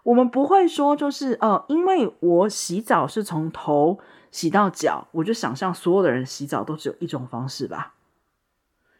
[0.04, 3.98] 我们不会说就是呃，因为我洗澡是从头
[4.30, 7.94] 洗到脚，我就想象所有的人洗澡都只有一种方式吧。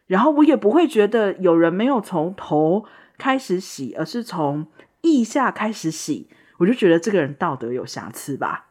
[0.05, 2.85] 然后我也不会觉得有人没有从头
[3.17, 4.67] 开始洗，而是从
[5.01, 8.67] 腋下开始洗，我就觉得这个人道德有瑕疵吧。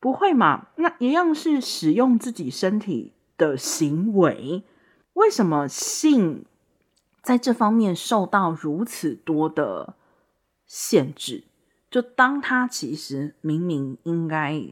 [0.00, 0.68] 不会嘛？
[0.76, 4.64] 那一样是使用自己身体的行为，
[5.18, 6.44] 为什么性
[7.22, 9.94] 在这方面受到如此多的
[10.64, 11.44] 限制？
[11.90, 14.62] 就当他其实明明应该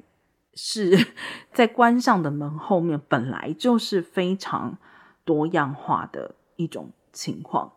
[0.55, 1.07] 是
[1.53, 4.79] 在关上的门后面，本来就是非常
[5.25, 7.73] 多样化的一种情况。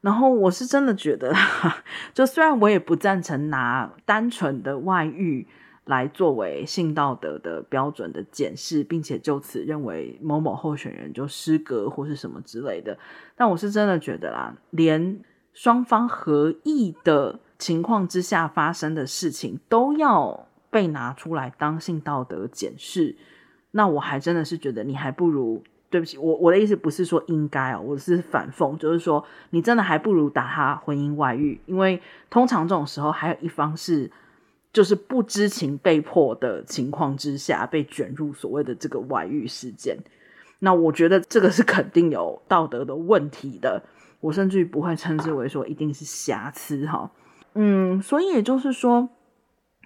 [0.00, 1.34] 然后我是真的觉得，
[2.14, 5.48] 就虽然我也不赞成拿单纯的外遇。
[5.86, 12.98] 来作为性道德的标准的检视，并且就此认为某某候选人就失格或是什么之类的。
[13.36, 15.20] 但我是真的觉得啦，连
[15.52, 23.14] 双方合意的情况之下发生的事情都要被拿出来当性道德检视，
[23.72, 34.10] 那我还真的是觉得你还不如，对不起，我我的意思不是说应该哦，我是反讽，就是说你真的还不如打他婚姻外遇，因为通常这种时候还有一方是。
[34.74, 39.96] 就是不知情、被迫的情况之下被卷入所谓的这个外遇事件，
[40.58, 43.84] 那我觉得这个是肯定有道德的问题的，
[44.18, 47.12] 我甚至于不会称之为说一定是瑕疵哈。
[47.54, 49.10] 嗯，所以也就是说，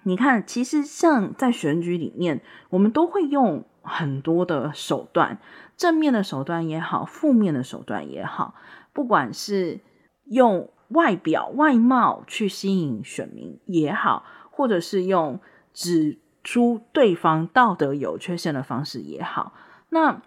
[0.05, 5.37] 你看，其实像在选举里面，我们都会用很多的手段，
[5.77, 8.55] 正面的手段也好，负面的手段也好，
[8.91, 9.81] 不管是
[10.25, 14.23] 用外表、外貌去吸引选民也好。
[14.59, 15.39] 或者是用
[15.73, 19.53] 指出对方道德有缺陷的方式也好，
[19.87, 20.21] 那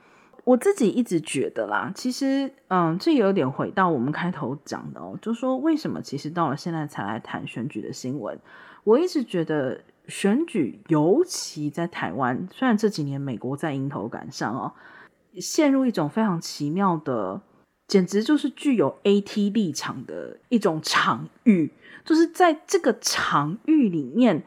[0.45, 8.41] 我自己一直觉得啦，其实，嗯，这有点回到我们开头讲的哦，就说为什么其实到了现在才来谈选举的新闻？
[8.85, 14.73] 我一直觉得选举，尤其在台湾，虽然这几年美国在迎头赶上哦，
[15.35, 17.43] 陷入一种非常奇妙的，
[17.93, 21.71] 简直就是具有 AT 立场的一种场域。
[22.07, 24.45] 就是在这个场域里面，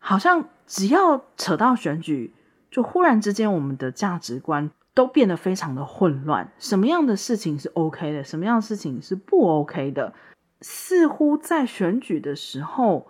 [0.00, 2.34] 好像只要扯到选举，
[2.72, 6.50] 就忽然之间我们的价值观都变得非常的混乱。
[6.58, 10.12] 什么样的事情是 OK 的，什么样的事情是不 OK 的，
[10.60, 13.06] 似乎在选举的时候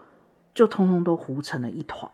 [0.52, 2.10] 就通通都糊成了一团。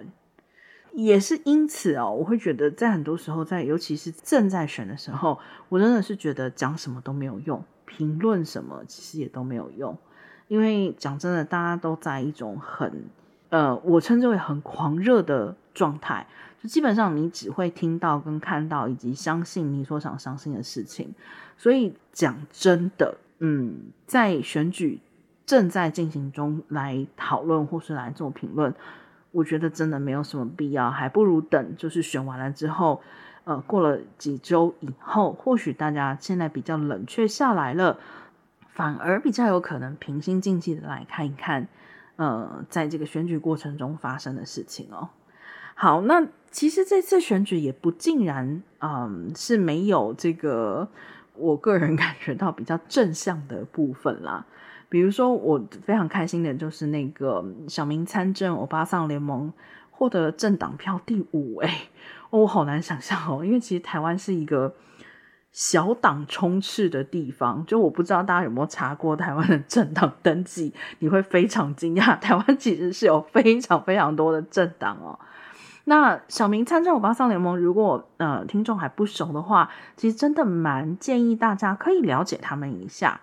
[0.92, 9.96] 也是因此哦，我会觉得在很多时候，在尤其是正在选的时候，我真的是觉得讲什么都没有用，评论什么其实也都没有用。
[10.48, 13.04] 因为讲真的，大家都在一种很，
[13.50, 16.26] 呃，我称之为很狂热的状态，
[16.62, 21.14] 就基本上你只会听到跟看到，以及相信你所想相信的事情。
[21.58, 25.00] 所以讲真的，嗯，在选举
[25.44, 28.74] 正在进行中来讨论或是来做评论，
[29.32, 33.02] 我觉得真的没有什么必要，还不如等就是选完了之后，
[33.44, 37.98] 呃，过了几周以后，或许大家现在比较冷却下来了。
[38.70, 41.66] 反而比较有可能平心静气的来看一看，
[42.14, 45.08] 呃，在这个选举过程中发生的事情哦。
[45.74, 50.88] 好，那其实这次选举也不尽然，嗯，是没有这个
[51.34, 54.46] 我个人 感觉到比较正向的部分啦。
[54.88, 59.52] 比如说，我非常开心的就是那个小明参政欧巴桑联盟
[59.90, 61.88] 获得政党票第五，哎，
[62.30, 64.74] 我好难想象哦，因为其实台湾是一个。
[65.50, 75.18] 小党充斥的地方，就我不知道大家有没有查过台湾的政党登记，你会非常惊讶，台湾其实是有非常非常多的政党哦。
[75.84, 83.20] 那小明参政欧巴桑联盟，如果呃听众还不熟的话，其实真的蛮建议大家可以了解他们一下。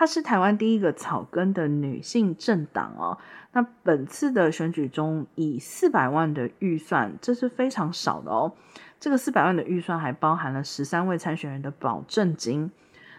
[0.00, 3.18] 它是台湾第一个草根的女性政党哦。
[3.52, 8.54] 那本次的选举中，以四百万的预算，这是非常少的哦。
[8.98, 12.70] 这个四百万的预算还包含了十三位参选人的保证金，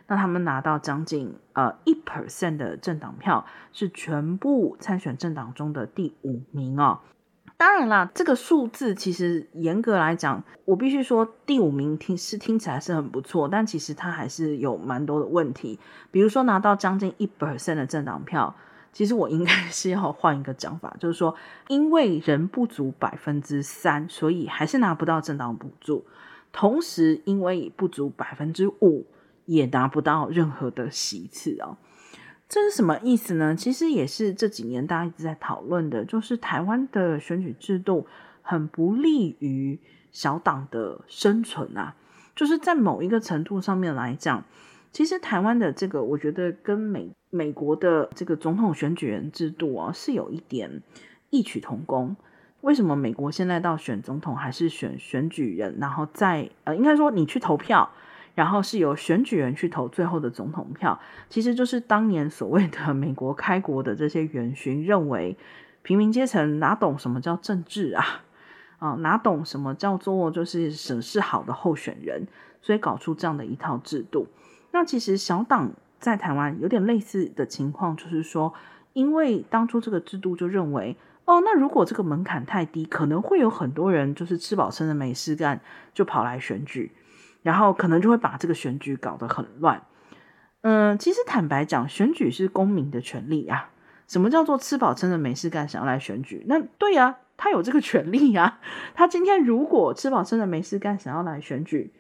[0.08, 7.02] 那他们拿到将近呃一 percent 的政党票，是全部参选政党中的第五名哦。
[7.62, 15.78] 当然啦，这个数字其实严格来讲，我必须说第五名听是听起来是很不错，但其实它还是有蛮多的问题，
[16.10, 18.56] 比如说拿到将近一百%的政党票。
[18.92, 21.36] 其实我应该是要换一个讲法，就是说，
[21.68, 26.04] 因为人不足百分之三，所以还是拿不到政党补助。
[26.52, 29.06] 同时，因为不足百分之五，
[29.46, 31.78] 也拿不到任何的席次哦。
[32.52, 33.56] 这是什么意思呢？
[33.56, 38.06] 其实也是这几年大家一直在讨论的，就是台湾的选举制度
[38.42, 39.80] 很不利于
[40.12, 41.96] 小党的生存啊。
[42.36, 44.44] 就是在某一个程度上面来讲。
[44.92, 50.84] 其实台湾的这个，我觉得跟美美国的这个总统选举人制度啊，是有一点
[51.30, 52.18] 异曲同工。
[52.60, 57.90] 为什么美国现在到选总统还是选选举人，然后再呃，应该说你去投票，
[58.36, 65.38] 然后是由选举人去投最后的总统票，其实就是当年所谓的美国开国的这些元勋认为，
[65.82, 68.24] 平民阶层哪懂什么叫政治啊？
[68.80, 72.26] 啊、哪懂什么叫做就是审视好的候选人，
[72.64, 74.28] 所以搞出这样的一套制度。
[74.72, 78.54] 那其实小党在台湾有点类似的情况，就是说，
[78.94, 85.62] 因为当初这个制度就认为，哦，那如果这个门槛太低，可能会有很多人就是吃饱撑的没事干，
[85.94, 86.92] 就跑来选举，
[87.42, 89.84] 然后可能就会把这个选举搞得很乱。
[90.62, 93.72] 嗯，其实坦白讲，选举是公民的权利啊。
[94.08, 96.46] 什么叫做吃饱撑的没事干，想要来选举？
[96.48, 98.60] 那对呀、啊，他有这个权利呀、啊。
[98.94, 101.94] 他今天如果吃饱撑的没事干，想要来选举，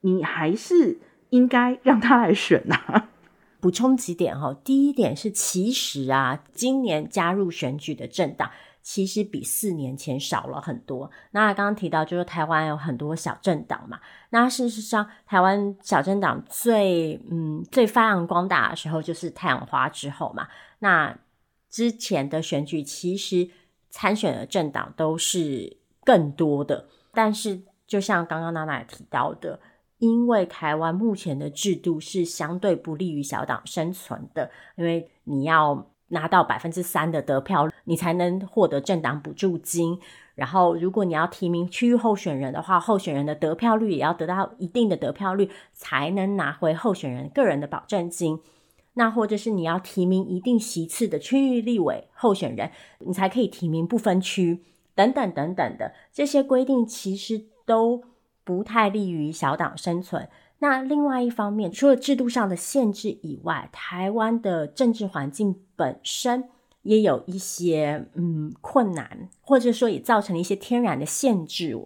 [0.00, 0.98] 你还是
[1.30, 3.08] 应该让他来选呐、啊。
[3.60, 8.50] 补充几点哈，第一点是，其实啊，今年加入选举的政党
[8.84, 11.10] 其实比四年前少了很多。
[11.32, 13.98] 那刚刚提到就是台湾有很多小政党嘛，
[14.30, 20.46] 那事实上台湾小政党最嗯最发扬光大的时候就是太阳花之后嘛，
[20.78, 21.18] 那。
[21.70, 23.50] 之前的选举其实
[23.90, 29.58] 参选的政党都是更多的，但是就像刚刚娜娜提到的，
[29.98, 39.98] 因为台湾目前的制度是相对不利于小党生存的，因为你要拿到百分之三的得票，你才能获得政党补助金。
[40.34, 48.40] 然后，如果你要提名区域候选人的话，候选人的得票率也要得到一定的得票率，才能拿回候选人个人的保证金。
[48.94, 54.62] 那或者是你要提名一定席次的区域立委候选人，你才可以提名不分区
[54.94, 58.02] 等等等等的这些规定，其实都
[58.44, 60.28] 不太利于小党生存。
[60.58, 66.48] 那另外一方面，除了制度上的限制以外，台湾的政治环境本身
[66.82, 71.76] 也有一些嗯困难，或者说也造成了一些天然的限制。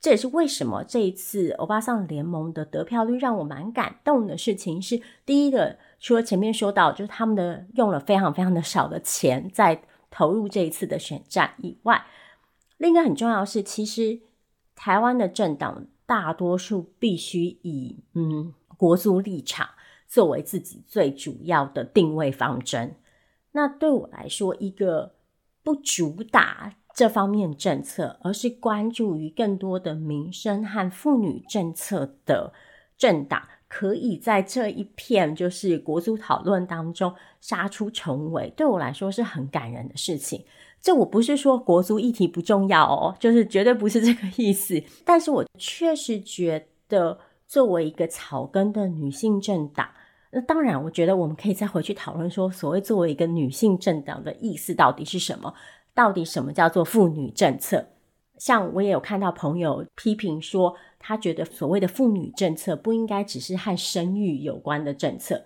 [0.00, 5.76] 这也是为什么这一次欧巴桑联盟的得票率让我蛮感动的事情是，第一个。
[6.02, 12.02] 除了前面说到，就是他们的用了非常非常的少的钱在投入这一次的选战以外，
[12.78, 14.18] 另一个很重要是，其实
[14.74, 19.68] 台湾的政党大多数必须以嗯国族立场
[20.08, 22.96] 作为自己最主要的定位方针。
[23.52, 25.14] 那对我来说，一个
[25.62, 32.52] 不主打这方面政策，而是关注于更多的民生和妇女政策的
[32.98, 33.46] 政党。
[33.68, 40.44] 可以在这一片就是国族讨论当中杀出重围，对我来说是很感人的事情。
[40.80, 44.82] 这我不是说国族议题不重要哦，就是绝对不是这个意思。
[45.04, 49.88] 但是我确实觉得，作为一个草根的女性政党，
[50.30, 55.52] 那当然，我觉得我们可以再回去讨论说，所谓作为一个女性政党的意思到底是什么？
[55.92, 57.84] 到底什么叫做妇女政策？
[58.38, 65.44] 像我也有看到朋友批评说，他觉得所谓的妇女政策不应该只是和生育有关的政策。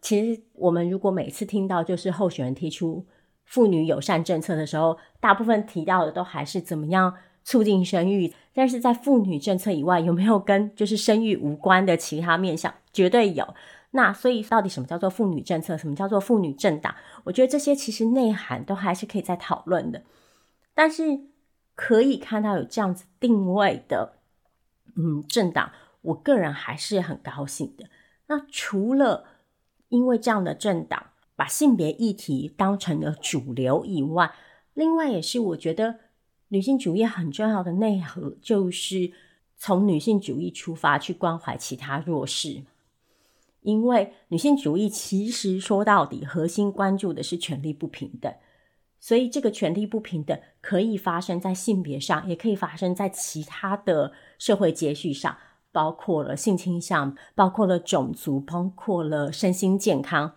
[0.00, 3.06] 其实我们如果每次听到就是候选人提出
[3.52, 8.32] 妇女友善政策的时候，大部分提到的都还是怎么样促进生育。
[8.54, 12.72] 但是在妇女政策以外，有没有跟就是生育无关的其他面向？
[12.92, 13.54] 绝对有。
[13.90, 15.76] 那所以到底什么叫做妇女政策？
[15.76, 16.94] 什么叫做妇女政党？
[17.24, 20.02] 我觉得这些其实内涵都还是可以再讨论的。
[20.74, 21.30] 但是。
[21.74, 24.12] 可以看到有这样子定位的，
[24.94, 25.72] 嗯，政党，
[26.02, 27.86] 我个人还是很高兴的。
[28.26, 29.24] 那除了
[29.88, 31.06] 因为这样的政党
[31.42, 34.32] 把性别议题当成了主流以外，
[34.74, 35.98] 另外也是我觉得
[36.50, 39.10] 女性主义很重要的内核，就是
[39.56, 42.62] 从女性主义出发去关怀其他弱势。
[43.62, 48.32] 因为女性主义其实说到底，核心关注的是权力不平等。
[49.00, 55.36] 所以，这个权力不平等可以发生在性别上，也可以发生在其他的社会阶序上，
[55.72, 60.34] 包括了性倾向，包括了种族，包括了身心健康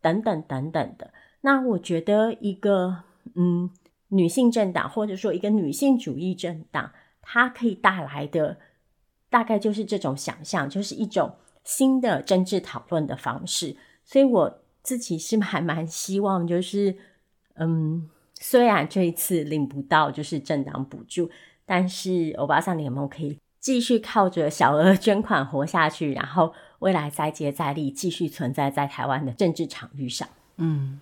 [0.00, 1.12] 等等等等的。
[1.40, 3.70] 那我觉得，一个嗯，
[4.08, 6.90] 女性政党或者说一个女性主义政党，
[7.22, 8.58] 它可以带来的
[9.30, 11.34] 大概就是这种想象，就是一种
[11.64, 13.76] 新的政治讨论的方式。
[14.04, 16.96] 所以，我自己是还蛮希望，就是。
[17.60, 21.28] 嗯，虽然这一次领不到就是政党补助，
[21.66, 30.28] 但是欧巴桑联盟可以继续靠着小额捐款活下去，然后未来再接再厉，继续存在在台湾的政治场域上。
[30.56, 31.00] 嗯，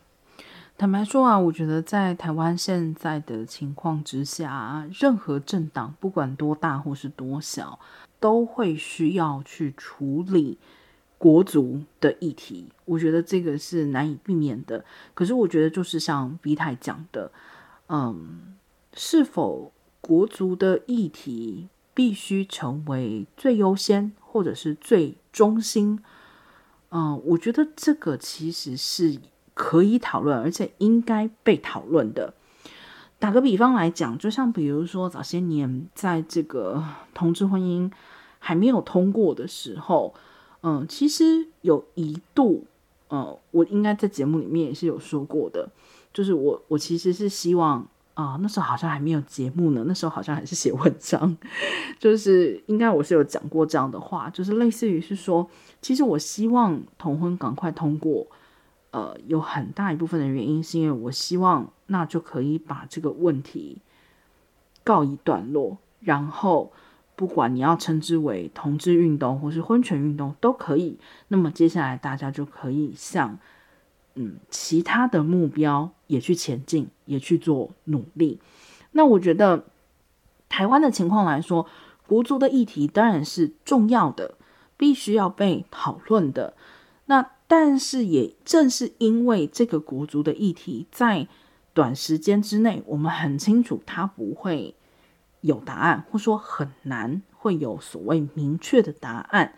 [0.76, 7.78] 坦白说啊，我觉得在台湾现在的情况之下，任何政党不管多大或是多小，
[8.20, 10.58] 都会需要去处理。
[11.18, 14.84] 国族的议题，我觉得这个是难以避免的。
[15.14, 17.32] 可是，我觉得就是像 B 太讲的，
[17.88, 18.54] 嗯，
[18.92, 19.72] 是否
[20.02, 25.98] 国族的议题必须成为最优先或者是最中心？
[26.90, 29.18] 嗯，我觉得这个其实是
[29.54, 32.34] 可以讨论，而且应该被讨论的。
[33.18, 36.84] 打个比方来讲，就像比如说早些年在这个
[37.14, 37.90] 同志婚姻
[38.38, 40.12] 还没有通过的时候，
[40.60, 42.66] 嗯、其实有一度，
[43.08, 45.70] 呃，我应该在节目里面也是有说过的，
[46.12, 51.36] 就是我我其实是希望啊、那时候好像还没有节目呢，那时候好像还是写文章，
[51.98, 55.48] 就是应该我是有讲过这样的话，就是类似于是说，
[55.80, 58.26] 其实我希望同婚赶快通过。
[58.92, 63.82] 呃，有很大一部分的原因是因为我希望那就可以把这个问题
[64.82, 66.72] 告一段落，然后
[67.14, 70.98] 不管你要称之为同志运动或是婚权运动都可以。
[71.28, 73.38] 那么接下来大家就可以像
[74.16, 78.40] 嗯其他的目标也去前进，也去做努力。
[78.92, 79.64] 那我觉得
[80.48, 81.66] 台湾的情况来说，
[82.06, 84.34] 国族的议题当然是重要的，
[84.76, 86.54] 必须要被讨论的。
[87.06, 91.28] 那但是也正是因为这个国族的议题，在
[91.72, 94.74] 短时间之内，我们很清楚它不会
[95.42, 99.54] 有答案，或说很难会有所谓明确的答案。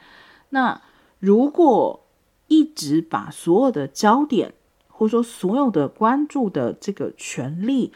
[0.50, 0.82] 那
[1.20, 2.04] 如果
[2.48, 4.52] 一直把所有的焦点，
[4.88, 7.92] 或者说所有的关注的这个权利，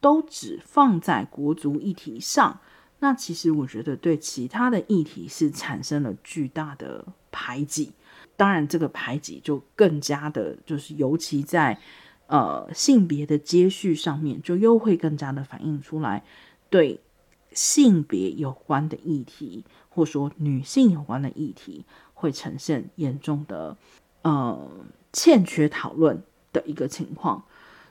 [0.00, 2.58] 都只放在国族议题上，
[2.98, 7.92] 那其实我觉得对其他的议题是产生了巨大的排挤。
[8.36, 11.78] 当然，这个排挤就更加的，就是尤其在
[12.26, 16.24] 呃性别的接续上面，就又会更加的反映出来，
[16.70, 16.98] 对
[17.52, 21.84] 性别有关的议题，或说女性有关的议题，
[22.22, 23.76] 会呈现严重的
[24.22, 24.70] 呃
[25.12, 27.42] 欠缺讨论的一个情况。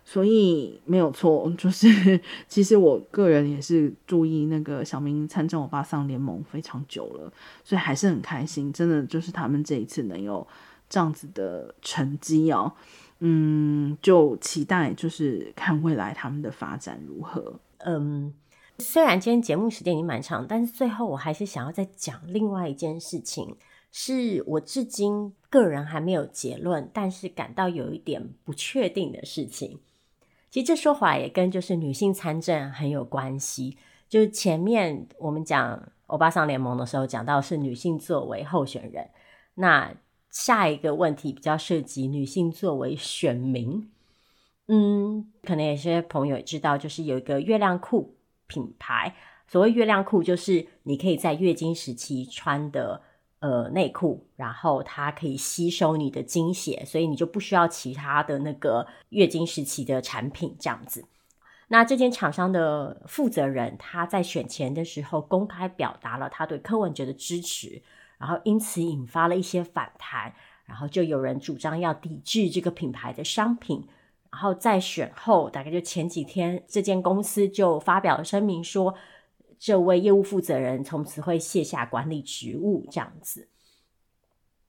[0.04, 7.32] 所以没有错， 就是其实我个人也是注意那个小明参政欧巴桑联盟非常久了，
[7.64, 10.46] 所以还是很开心，真的就是他们这一次能有
[10.90, 12.74] 这样子的成绩哦，
[13.20, 17.60] 嗯，就期待就是看未来他们的发展如何。
[17.86, 18.34] 嗯，
[18.80, 23.56] 虽然今天节目时间已经蛮长，但是最后我还是想要再讲另外一件事情，
[23.92, 29.80] 是我至今个人还没有结论，但是感到有一点不确定的事情。
[30.50, 33.78] 其实这说法也跟就是女性参政很有关系。
[34.08, 39.10] 就是前面我们讲欧巴桑联盟的时候，讲到是女性作为候选人。
[39.56, 39.94] 那
[40.30, 43.89] 下一个问题比较涉及女性作为选民。
[44.68, 48.16] 嗯，可能有些朋友也知道，就是有一个月亮裤
[48.48, 49.14] 品牌。
[49.48, 53.02] 所谓月亮裤，就是你可以在月经时期穿的。
[53.42, 61.04] 呃，内裤，然后它可以吸收你的精血，所以你就不需要其他的那个月经时期的产品这样子。
[61.68, 67.82] 那这间厂商的负责人他在选前的时候公开表达了他对柯文哲的支持，
[68.20, 70.32] 然后因此引发了一些反弹，
[70.66, 73.88] 然后就有人主张要抵制这个品牌的商品。
[74.30, 78.94] 然后在选后，大概就前几天，这间公司就发表了声明说。
[79.62, 83.47] 这位业务负责人从此会卸下管理职务，这样子。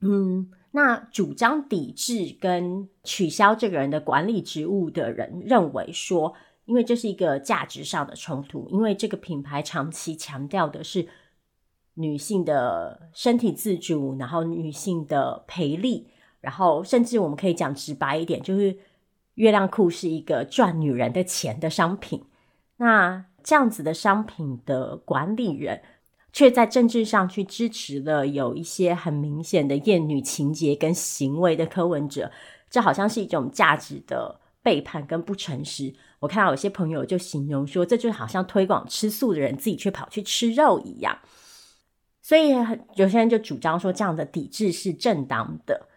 [0.01, 6.34] 嗯，那主张抵制跟取消这个人的管理职务的人认为说，
[6.66, 11.09] 因为这是一个价值上的冲突，因为这个品牌长期强调的是
[11.95, 16.09] 女性的身体自主，然后女性的陪力，
[16.43, 18.76] 然后甚至我们可以讲直白一点，就是
[19.36, 22.22] 月亮裤是一个赚女人的钱的商品。
[22.76, 25.82] 那这样子的商品的管理人，
[26.32, 32.30] 却在政治上去支持了有一些很明显的厌女情节跟行为的柯文哲，
[32.70, 35.95] 这好像是一种价值的背叛跟不诚实。
[36.20, 41.18] 我看到有些朋友就形容说，这就好像推广吃素的人自己却跑去吃肉一样。
[42.22, 42.51] 所以
[42.95, 45.88] 有些人就主张说，这样的抵制是正当的。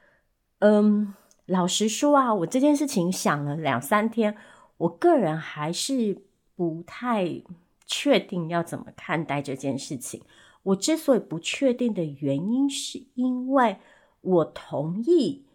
[0.60, 1.14] 嗯，
[1.46, 4.36] 老实说啊，我这件事情想了两三天，
[4.78, 6.26] 我个人还是。
[6.56, 7.42] 不太
[7.86, 10.22] 确定要怎么看待这件事情。
[10.64, 13.78] 我之所以不确定的原因，是因为
[14.22, 15.46] 我同意，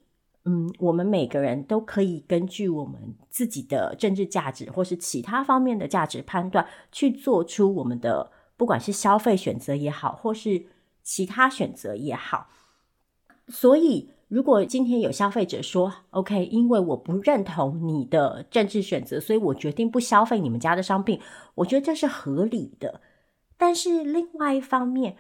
[0.45, 10.67] 嗯，我们每个人都可以根据我们自己的政治价值或是其他方面的价值判断，去做出我们的不管是消费选择也好，或是
[11.03, 12.49] 其他选择也好。
[13.49, 14.11] 所以。
[14.31, 21.21] 如果今天有消费者说，OK，因为我不认同你的政治选择，所以我决定不消费你们家的商品，
[21.57, 23.01] 我觉得这是合理的。
[23.59, 25.17] 但是另外一方面，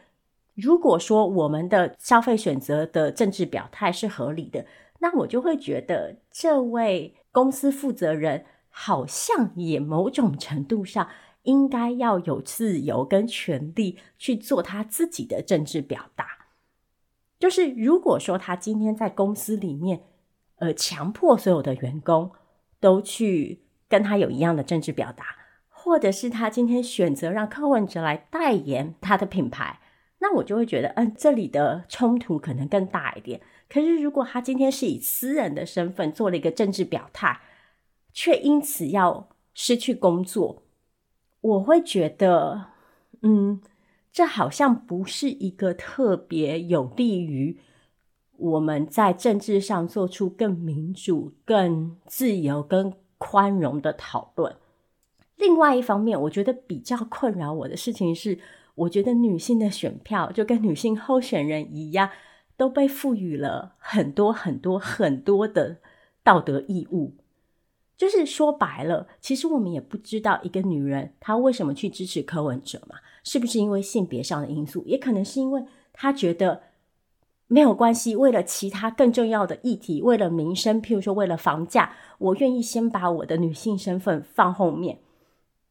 [0.55, 4.65] 如果说我们的消费选择的政治表态是合理的，
[5.01, 11.09] 那我就会觉得这位公司负责人好像也某种程度上
[11.43, 16.40] 应该要有自由跟权利去做他自己的政治表达。
[17.41, 20.03] 就是如果说他今天在公司里面，
[20.57, 22.31] 呃，强迫所有的员工
[22.79, 25.25] 都去跟他有一样的政治表达，
[25.69, 29.81] 或者是他今天选择让柯文哲来代言他的品牌，
[30.19, 33.41] 那我就会觉得，嗯，这里的冲突可能更大一点。
[33.71, 37.41] 可是如果他今天是以私人的身份做了一个政治表态，
[38.13, 40.63] 却因此要失去工作，
[41.41, 42.67] 我会觉得，
[43.23, 43.63] 嗯，
[44.13, 47.59] 这好像不是一个特别有利于
[48.37, 54.57] 我们在政治上做出更民主、更自由、更宽容的讨论。
[55.37, 58.39] 另外一方面，我觉得比较困扰我的事情是，
[58.75, 62.11] 我觉得女性的选票就跟女性候选人一样，
[62.57, 65.79] 都被赋予了很多很多很多的
[66.23, 67.15] 道德义务。
[68.01, 72.97] 就是说白了，其实我们也不知道一个女人她为什么去支持柯文哲嘛？
[73.23, 74.83] 是不是因为性别上的因素？
[74.87, 76.63] 也可能是因为她觉得
[77.47, 85.01] 没有关系，为了其他更重要的议题，为了民生，譬如说为了房价，我愿意先把我的女性身份放后面。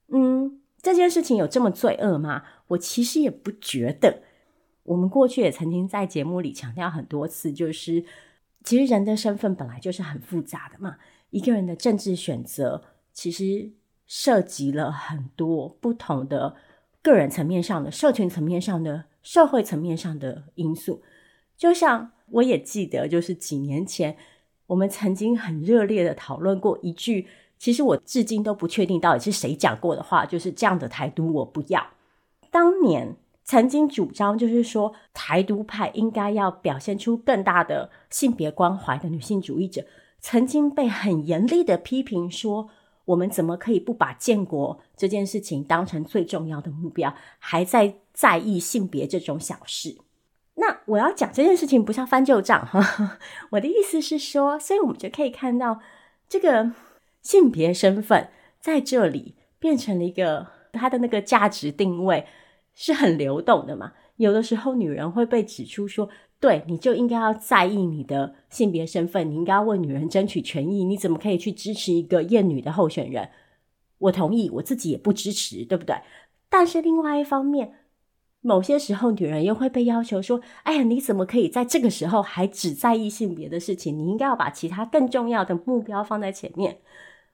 [0.10, 2.44] 嗯，这件事情有这么罪恶吗？
[2.68, 4.22] 我其实也不觉得。
[4.84, 8.06] 我们过去也曾经在节目里强调很多次，就是
[8.64, 10.98] 其实人的身份本来就是很复杂的嘛。
[11.32, 13.72] 一个人的政治选择，其实
[14.08, 16.56] 涉及了很多不同的
[17.02, 21.04] 个人层面上的、社群层面上的、社会层面上的因素。
[21.56, 24.18] 就像我也记得，就是几年前
[24.68, 27.28] 我们曾经很热烈的讨论过一句，
[27.58, 31.86] 其实我至今都不确定到底是谁讲过的话，就是这样的台独我不要。
[32.50, 39.86] 当年曾经主张就是说，台独派应该要表现出更大的性别关怀的女性主义者。
[40.22, 42.70] 曾经被很严厉的批评说，
[43.06, 49.98] 我们怎么可以不把建国这件事情当成最重要的目标，还在在意性别这种小事？
[50.56, 53.18] 那我要讲这件事情不是要翻旧账哈，
[53.52, 55.80] 我的意思是说，所以我们就可以看到
[56.28, 56.74] 这个
[57.22, 62.28] 性别身份在这里变成了一个它的那个价值定位
[62.74, 63.94] 是很流动的嘛。
[64.18, 66.10] 有的时候女人会被指出说。
[66.40, 70.86] 对，你就应该要在意你的性别身份，你应该要为女人争取权益。
[70.86, 73.30] 你怎么可以去支持一个厌女的候选人？
[73.98, 75.98] 我同意，我自己也不支持，对不对？
[76.50, 77.74] 但是另外一方面，
[78.40, 84.00] 某些时候女人又会被要求说：“哎呀，你怎么可以在这个时候还只在意性别的事情？
[84.00, 86.80] 你应该要把其他更重要的目标放在前面。”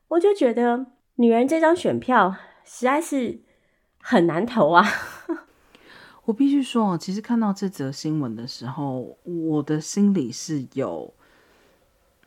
[0.09, 0.87] 我就觉得
[1.17, 3.41] 女人这张选票实在是
[3.99, 4.83] 很难投啊。
[6.25, 11.13] 我必须说，其实看到这则新闻的时候，我的心里是有，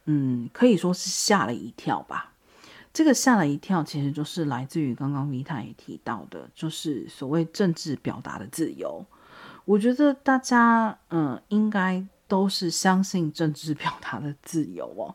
[0.05, 2.33] 嗯，可以说是吓了一跳吧。
[2.93, 9.05] 这个吓了一跳，其实就是来自于刚刚 Vita 也提到的，就是所谓政治表达的自由。
[9.65, 15.15] 我觉得大家，嗯，应该都是相信政治表达的自由哦。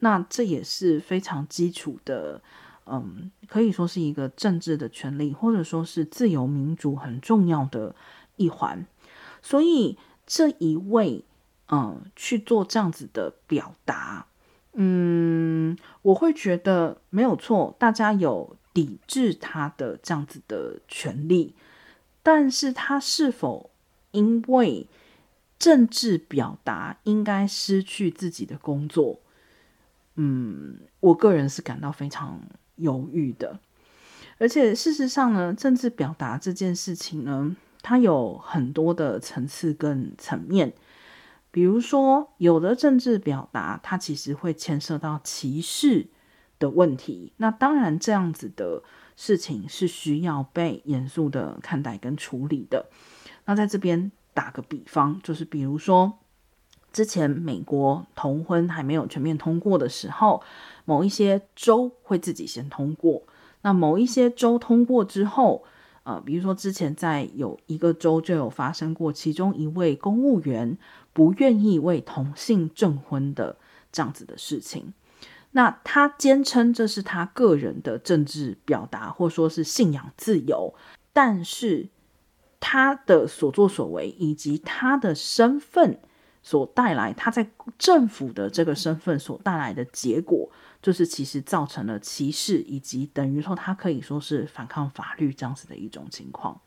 [0.00, 2.42] 那这也是非常基础的，
[2.86, 7.94] 嗯，可以说是一个政治的权利，或者说是自由民主很重要的。
[8.36, 8.86] 一环，
[9.42, 11.24] 所以这一位，
[11.68, 14.26] 嗯，去做这样子的表达，
[14.72, 21.54] 嗯，我会觉得没有错，大家有抵制他的这样子的权利，
[22.22, 23.70] 但是他是否
[24.10, 24.86] 因为
[25.58, 29.20] 政治表达应该失去自己的工作？
[30.16, 32.40] 嗯，我个人是感到非常
[32.76, 33.58] 犹豫的，
[34.38, 37.56] 而且事实上呢，政治表达这件事情呢。
[37.84, 40.72] 它有很多的层次跟层面，
[41.50, 46.06] 比如说，有的政治表达，它其实会牵涉到歧视
[46.58, 47.34] 的问题。
[47.36, 48.82] 那当然，这样子的
[49.16, 52.86] 事情是需要被严肃的看待跟处理的。
[53.44, 56.14] 那在这边打个比方，就是比如说，
[56.90, 60.42] 之前美国同婚还没有全面通过的时候，
[60.86, 63.24] 某一些州会自己先通过，
[63.60, 65.66] 那某一些州通过之后。
[66.04, 70.78] 呃，比如说之前在有一个州就有发生过，其中一位公务员
[71.12, 73.56] 不愿意为同性证婚的
[73.90, 74.92] 这样子的事情，
[75.52, 80.74] 那他坚称这是他个人的政治表达，或说是信仰自由，
[81.12, 81.88] 但是
[82.60, 85.98] 他的所作所为以及他的身份
[86.42, 90.50] 所带来，他在政府的这个身份所带来的结果。
[90.84, 96.60] 就是其实造成了歧视，以及等于说他可以说是反抗法律这样子的一种情况。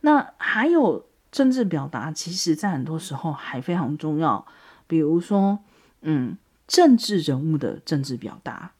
[0.00, 4.44] 那还有政治表达，其实在很多时候还非常重要。
[4.88, 5.60] 比如说，
[6.00, 8.72] 嗯，政治人物的政治表达，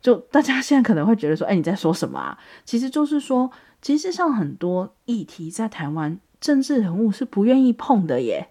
[0.00, 2.36] 就大家现在可能会觉得说，哎，你在说什么啊？
[2.64, 8.48] 其实就是说，其实像很多议题在台湾，政治人物是不愿意碰的耶。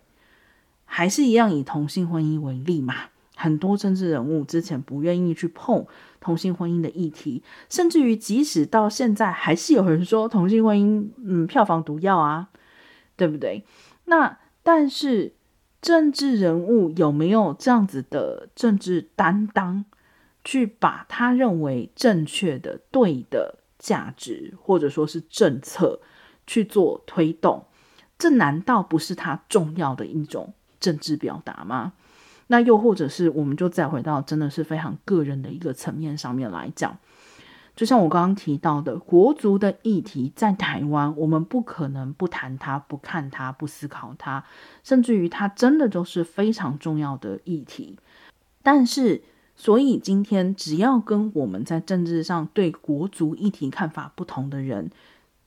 [0.86, 2.96] 还是一样以同性婚姻为例嘛。
[3.42, 5.86] 很多政治人物之前不愿意去碰
[6.20, 12.50] 同性婚姻的议题，甚至于即使到现在，还是有人说同性婚姻，嗯，票房毒药啊，
[13.16, 13.66] 对不对？
[14.06, 15.34] 那但是
[15.82, 19.86] 政治人物有没有这样子的政治担当，
[20.44, 26.00] 去把他认为正确的、对的价值，或者说是政策
[26.46, 27.66] 去做推动？
[28.20, 31.94] 这难道不是他重要的一种政治表达吗？
[32.52, 36.98] 那又或者是，我们就再回到真的是非常个人的一个层面上面来讲，
[37.78, 44.44] 就像我刚刚提到的，国足的议题在台湾，我们不可能不谈它、不看它、不思考它，
[44.84, 47.98] 甚至于它真的就是非常重要的议题。
[48.62, 49.22] 但是，
[49.56, 54.92] 所以今天只要跟我们在政治上对国足议题看法不同的人，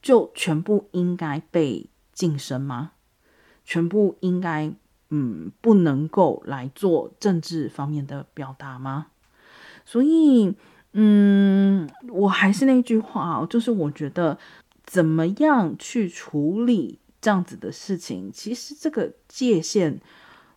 [0.00, 2.92] 就全部应该被晋升吗？
[3.62, 4.72] 全部应该？
[5.16, 9.06] 嗯，不能够来做政治方面的表达吗？
[9.84, 10.56] 所以，
[10.92, 14.36] 嗯，我还是那句话，就是我觉得
[14.82, 20.00] 怎么样去处理这样子的事情，其实这个界限，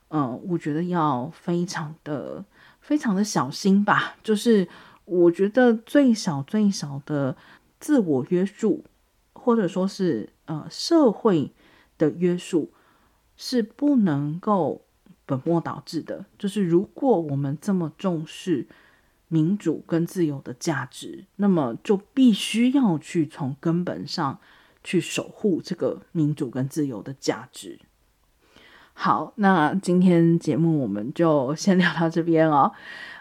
[0.10, 2.43] 嗯，我觉得要非常的、
[2.82, 4.16] 非常的小心吧。
[4.24, 4.68] 就是
[5.05, 7.38] 我觉得最少最少的
[7.80, 8.84] 自我约束，
[9.34, 11.51] 或者说是呃社会
[11.99, 12.72] 的约束。
[13.38, 14.81] 是不能够
[15.25, 16.25] 本末倒置的。
[16.38, 18.67] 就是如果我们这么重视
[19.29, 24.39] 民主跟自由的价值，那么就必须要去从根本上
[24.83, 27.79] 去守护这个民主跟自由的价值。
[28.99, 32.71] 好，那今天节目我们就先聊到这边哦。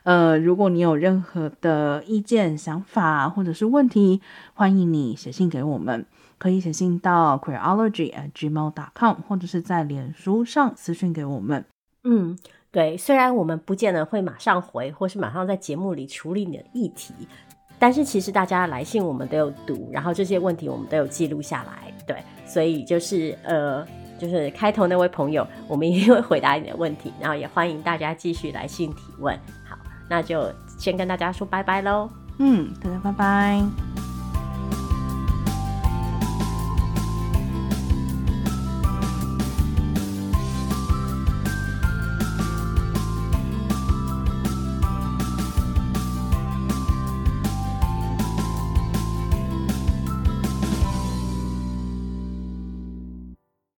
[0.05, 4.23] 呃，如果你有任何的意见、想法或者是问题，
[4.55, 6.07] 欢迎你写信给我们。
[6.39, 11.65] 可以写信到 queerology at gmail dot com，或者是在脸书上私讯给我们。
[12.05, 12.39] 嗯，
[12.71, 17.15] 对，虽然我们不见得会马上回，或是马上在节目里处理你的议题，
[17.79, 21.93] 但是其实大家的来信我们都有读，然后这些问题我们都有记录下来。
[22.07, 23.85] 对，所以就是呃，
[24.19, 29.37] 就是开头那位朋友，我们一定会回答你的问题，然后也欢迎大家继续来信提问。
[29.69, 29.77] 好，
[30.09, 32.09] 那就先跟大家说拜拜喽。
[32.39, 34.06] 嗯，大家拜拜。